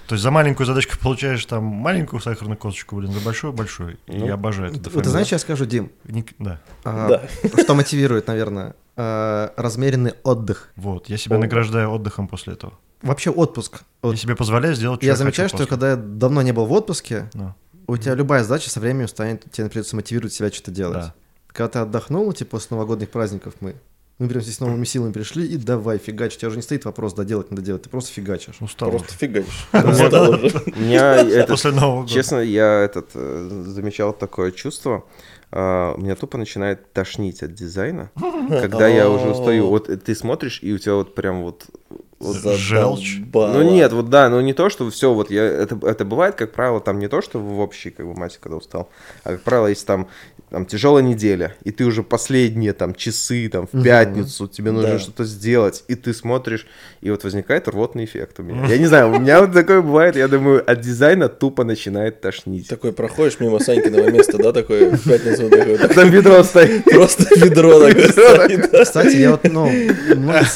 [0.08, 3.98] То есть за маленькую задачку получаешь там маленькую сахарную косточку, блин, за большую большую.
[4.06, 6.60] И я обожаю этот Вот ты знаешь, я скажу, Дим, Ник- Да.
[6.84, 7.26] а,
[7.60, 10.70] что мотивирует, наверное, а, размеренный отдых.
[10.76, 12.72] Вот, я себя награждаю отдыхом после этого.
[13.02, 13.82] Вообще отпуск.
[14.02, 15.70] Вот Я себе позволяю сделать, что я замечаю, что после.
[15.70, 17.54] когда я давно не был в отпуске, Ну,
[17.86, 20.98] у тебя любая задача со временем станет, тебе придется мотивировать себя что-то делать.
[20.98, 21.14] Да.
[21.48, 23.76] Когда ты отдохнул, типа после новогодних праздников мы,
[24.18, 26.34] мы прям здесь с новыми силами пришли и давай фигачь.
[26.36, 28.56] У тебя уже не стоит вопрос, да делать, надо делать, ты просто фигачишь.
[28.60, 29.18] устал Просто уже.
[29.18, 29.68] фигачишь.
[29.72, 30.48] Устал уже.
[30.76, 32.12] У меня После Нового года.
[32.12, 35.04] честно, я этот э, замечал такое чувство.
[35.52, 38.10] а, Меня тупо начинает тошнить от дизайна,
[38.48, 39.68] когда я уже устаю.
[39.68, 41.66] Вот ты смотришь, и у тебя вот прям вот...
[42.18, 43.18] вот Желчь.
[43.32, 46.50] Ну нет, вот да, ну не то, что все, вот я, это, это бывает, как
[46.52, 48.88] правило, там не то, что в общей, как бы, массе, когда устал,
[49.22, 50.08] а, как правило, если там,
[50.50, 54.98] там тяжелая неделя, и ты уже последние там часы, там, в пятницу, тебе нужно Да.
[54.98, 56.66] что-то сделать, и ты смотришь,
[57.00, 58.66] и вот возникает рвотный эффект у меня.
[58.66, 62.68] Я не знаю, у меня вот такое бывает, я думаю, от дизайна тупо начинает тошнить.
[62.68, 66.84] Такой проходишь мимо Санькиного места, да, такой в пятницу такой, Там ведро стоит.
[66.84, 68.70] просто ведро такое стоит.
[68.82, 69.70] Кстати, я вот, ну,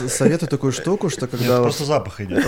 [0.09, 2.45] советую такую штуку, что когда просто запах идет.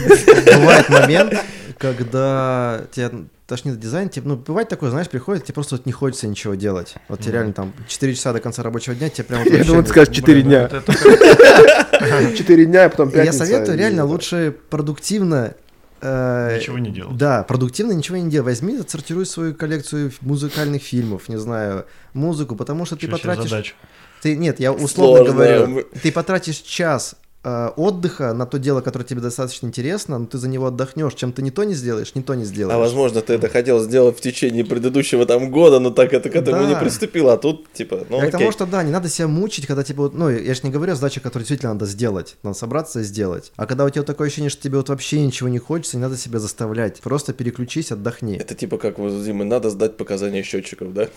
[0.47, 1.35] бывает момент,
[1.79, 3.11] когда тебя
[3.47, 6.55] тошнит от дизайна, типа, ну, бывает такое, знаешь, приходит, тебе просто вот не хочется ничего
[6.55, 6.95] делать.
[7.09, 9.83] Вот тебе реально там 4 часа до конца рабочего дня, тебе прям вот Я думал,
[9.83, 10.63] ты скажешь 4 Блин, дня.
[10.63, 15.55] это- это- 4 дня, а потом Я советую реально лучше продуктивно...
[16.01, 17.17] э, Ничего не делать.
[17.17, 18.45] Да, продуктивно ничего не делай.
[18.47, 23.75] Возьми, отсортируй свою коллекцию музыкальных фильмов, не знаю, музыку, потому что ты потратишь...
[24.23, 25.35] Ты, нет, я условно Сложно.
[25.35, 27.15] говорю, ты потратишь час
[27.45, 31.15] отдыха на то дело, которое тебе достаточно интересно, но ты за него отдохнешь.
[31.15, 32.75] Чем ты не то не сделаешь, не то не сделаешь.
[32.75, 36.37] А возможно, ты это хотел сделать в течение предыдущего там года, но так это к
[36.37, 36.69] этому Да.
[36.69, 38.39] не приступил, а тут типа, ну Я к окей.
[38.41, 40.97] тому, что да, не надо себя мучить, когда вот, ну, я же не говорю о
[40.97, 43.53] задачах, которые действительно надо сделать, надо собраться и сделать.
[43.57, 46.03] А когда у тебя вот такое ощущение, что тебе вот вообще ничего не хочется, не
[46.03, 47.01] надо себя заставлять.
[47.01, 48.37] Просто переключись, отдохни.
[48.39, 51.09] Это типа как вот Димой, надо сдать показания счетчиков, да?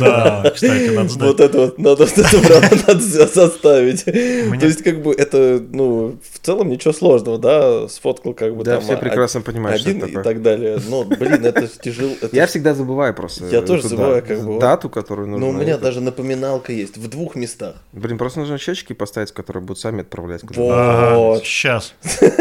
[0.00, 1.40] Да, кстати, надо Вот знать.
[1.40, 3.02] это вот, надо вот
[3.34, 4.04] заставить.
[4.04, 8.74] То есть как бы это, ну, в целом ничего сложного, да, сфоткал как бы Да,
[8.76, 10.24] там все а- прекрасно понимают, что один это и такое.
[10.34, 10.78] так далее.
[10.88, 12.12] Но, блин, это тяжело.
[12.20, 13.46] это Я всегда забываю просто.
[13.46, 14.58] Я тоже забываю, как бы.
[14.58, 15.46] Дату, которую нужно.
[15.46, 15.82] Но у меня это.
[15.84, 17.74] даже напоминалка есть в двух местах.
[17.92, 20.42] Блин, просто нужно счетчики поставить, которые будут сами отправлять.
[20.42, 21.44] куда Вот.
[21.44, 21.94] Сейчас.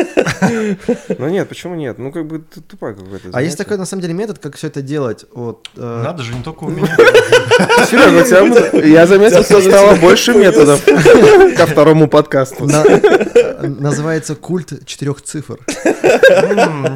[1.18, 1.98] Ну нет, почему нет?
[1.98, 3.30] Ну как бы тупая какая-то.
[3.34, 5.26] А есть такой, на самом деле, метод, как все это делать.
[5.34, 6.96] Вот, э, Надо же, не только у меня.
[7.86, 12.66] Серега, я заметил, что стало больше методов ко второму подкасту.
[12.66, 12.84] на-
[13.62, 15.60] называется культ четырех цифр.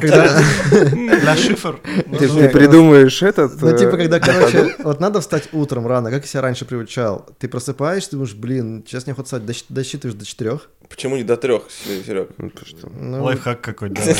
[0.00, 1.80] Для шифр.
[2.18, 3.60] Ты же не придумаешь этот...
[3.60, 7.26] Ну, э, типа, когда, короче, вот надо встать утром рано, как я себя раньше приучал.
[7.38, 10.68] Ты просыпаешься, думаешь, блин, сейчас не охота встать, досчит- досчитываешь до четырех.
[10.88, 11.62] Почему не до трех,
[12.06, 12.28] Серег?
[12.38, 12.50] ну?
[12.98, 13.94] Ну, Лайфхак какой-то.
[13.94, 14.14] да.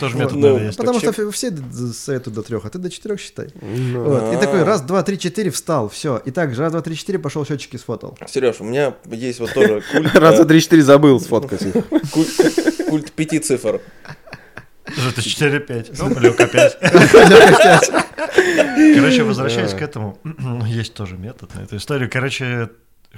[0.00, 0.78] Тоже метод, Ну, наверное, есть.
[0.78, 1.50] Потому что все
[1.92, 3.46] советуют до трех, а ты до четырех считай.
[3.46, 4.38] И А.
[4.40, 6.20] такой раз, два, три, четыре, встал, все.
[6.24, 8.16] И так, раз, два, три, четыре, пошел счетчики сфотал.
[8.28, 11.74] Сереж, у меня есть вот тоже культ, Раз, э, два, три, четыре забыл сфоткать их.
[12.88, 13.80] культ, пяти цифр.
[14.84, 15.96] Это 4-5.
[15.98, 16.78] Ну, Люк опять.
[18.94, 20.18] Короче, возвращаясь к этому,
[20.66, 22.10] есть тоже метод на эту историю.
[22.10, 22.70] Короче,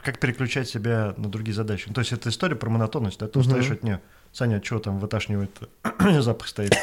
[0.03, 1.85] как переключать себя на другие задачи.
[1.89, 4.01] Ну, то есть это история про монотонность, да, ты устаешь от нее.
[4.33, 5.51] Саня, что там выташнивает,
[6.21, 6.75] запах стоит.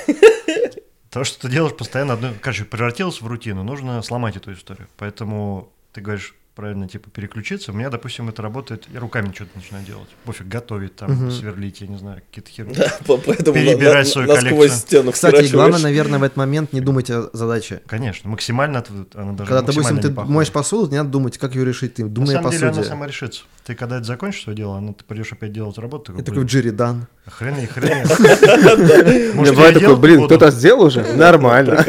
[1.09, 2.31] То, что ты делаешь постоянно одно...
[2.41, 4.87] Короче, превратилось в рутину, нужно сломать эту историю.
[4.97, 7.71] Поэтому ты говоришь, правильно, типа, переключиться.
[7.71, 10.07] У меня, допустим, это работает, я руками что-то начинаю делать.
[10.25, 12.73] Пофиг, готовить там, сверлить, я не знаю, какие-то херни.
[12.75, 14.79] Да, по- поэтому на- Перебирать на- свою насквозь коллекцию.
[14.79, 17.81] стену Кстати, главное, наверное, в этот момент не думать о задаче.
[17.87, 18.83] Конечно, максимально,
[19.15, 20.31] она даже Когда, допустим, ты не похожа.
[20.33, 21.95] моешь посуду, не надо думать, как ее решить.
[21.95, 22.89] Ты На думай о самом деле она посуде.
[22.89, 23.41] сама решится.
[23.65, 26.11] Ты когда это закончишь свое дело, она, ты придешь опять делать работу.
[26.11, 27.07] И такой, такой блин, Джерри Дан.
[27.25, 28.03] хрен и хрен.
[29.37, 31.03] Меня бывает такой, блин, кто-то сделал уже?
[31.15, 31.83] Нормально.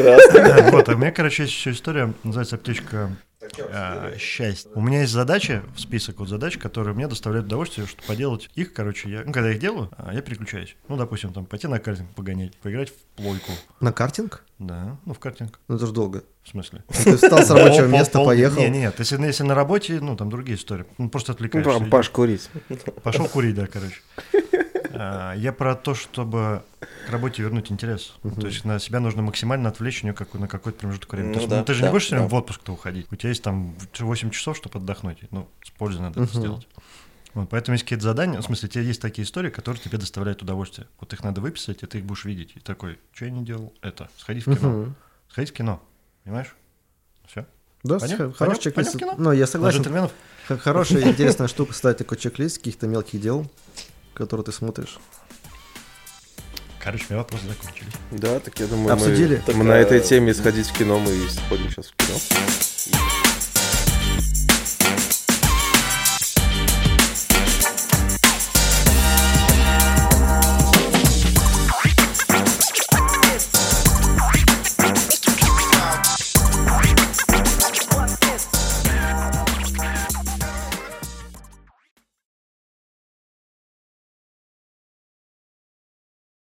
[0.71, 3.09] Вот, а у меня, короче, есть еще история, называется аптечка
[3.59, 4.69] а, счастья.
[4.75, 8.73] У меня есть задачи, в список вот задач, которые мне доставляют удовольствие, что поделать их,
[8.73, 10.75] короче, я, ну, когда их делаю, а, я переключаюсь.
[10.87, 13.51] Ну, допустим, там, пойти на картинг погонять, поиграть в плойку.
[13.79, 14.43] На картинг?
[14.59, 16.23] Да, ну, в картинг, Ну это же долго.
[16.43, 16.83] в смысле.
[16.87, 18.59] Ты встал с рабочего места, поехал.
[18.61, 20.85] Не, не, нет, если, если на работе, ну, там другие истории.
[20.97, 21.79] Ну, просто Ну, отвлекаешься.
[21.79, 22.49] там, Паш, курить.
[23.03, 24.01] Пошел курить, да, короче.
[24.97, 26.63] А, Я про то, чтобы
[27.07, 28.13] к работе вернуть интерес.
[28.23, 31.29] Ну, То есть на себя нужно максимально отвлечь у нее как, на какой-то промежуток времени.
[31.29, 32.35] Ну То есть, да, ну, ты же да, не будешь все время да.
[32.35, 33.07] в отпуск-то уходить.
[33.11, 35.19] У тебя есть там 8 часов, чтобы отдохнуть.
[35.31, 36.67] Ну, с пользой надо это сделать.
[37.33, 40.41] Вот, поэтому есть какие-то задания, в смысле, у тебя есть такие истории, которые тебе доставляют
[40.41, 40.87] удовольствие.
[41.01, 42.53] Вот их надо выписать, и ты их будешь видеть.
[42.55, 43.73] И такой, что я не делал?
[43.81, 44.69] Это, сходить в кино.
[44.69, 44.95] Мгм.
[45.29, 45.83] Сходить в кино,
[46.23, 46.55] понимаешь?
[47.27, 47.45] Все.
[47.83, 48.95] Да, х- хороший чек-лист.
[49.17, 49.83] Ну, я согласен.
[50.47, 53.51] Хорошая, интересная штука, кстати, такой чек-лист каких-то мелких дел,
[54.15, 54.97] которые ты смотришь.
[56.79, 57.93] Короче, у меня вопросы закончились.
[58.11, 59.41] Да, так я думаю, мы- Обсудили?
[59.47, 63.24] мы, на этой Такая- теме сходить в кино, мы сходим сейчас в кино.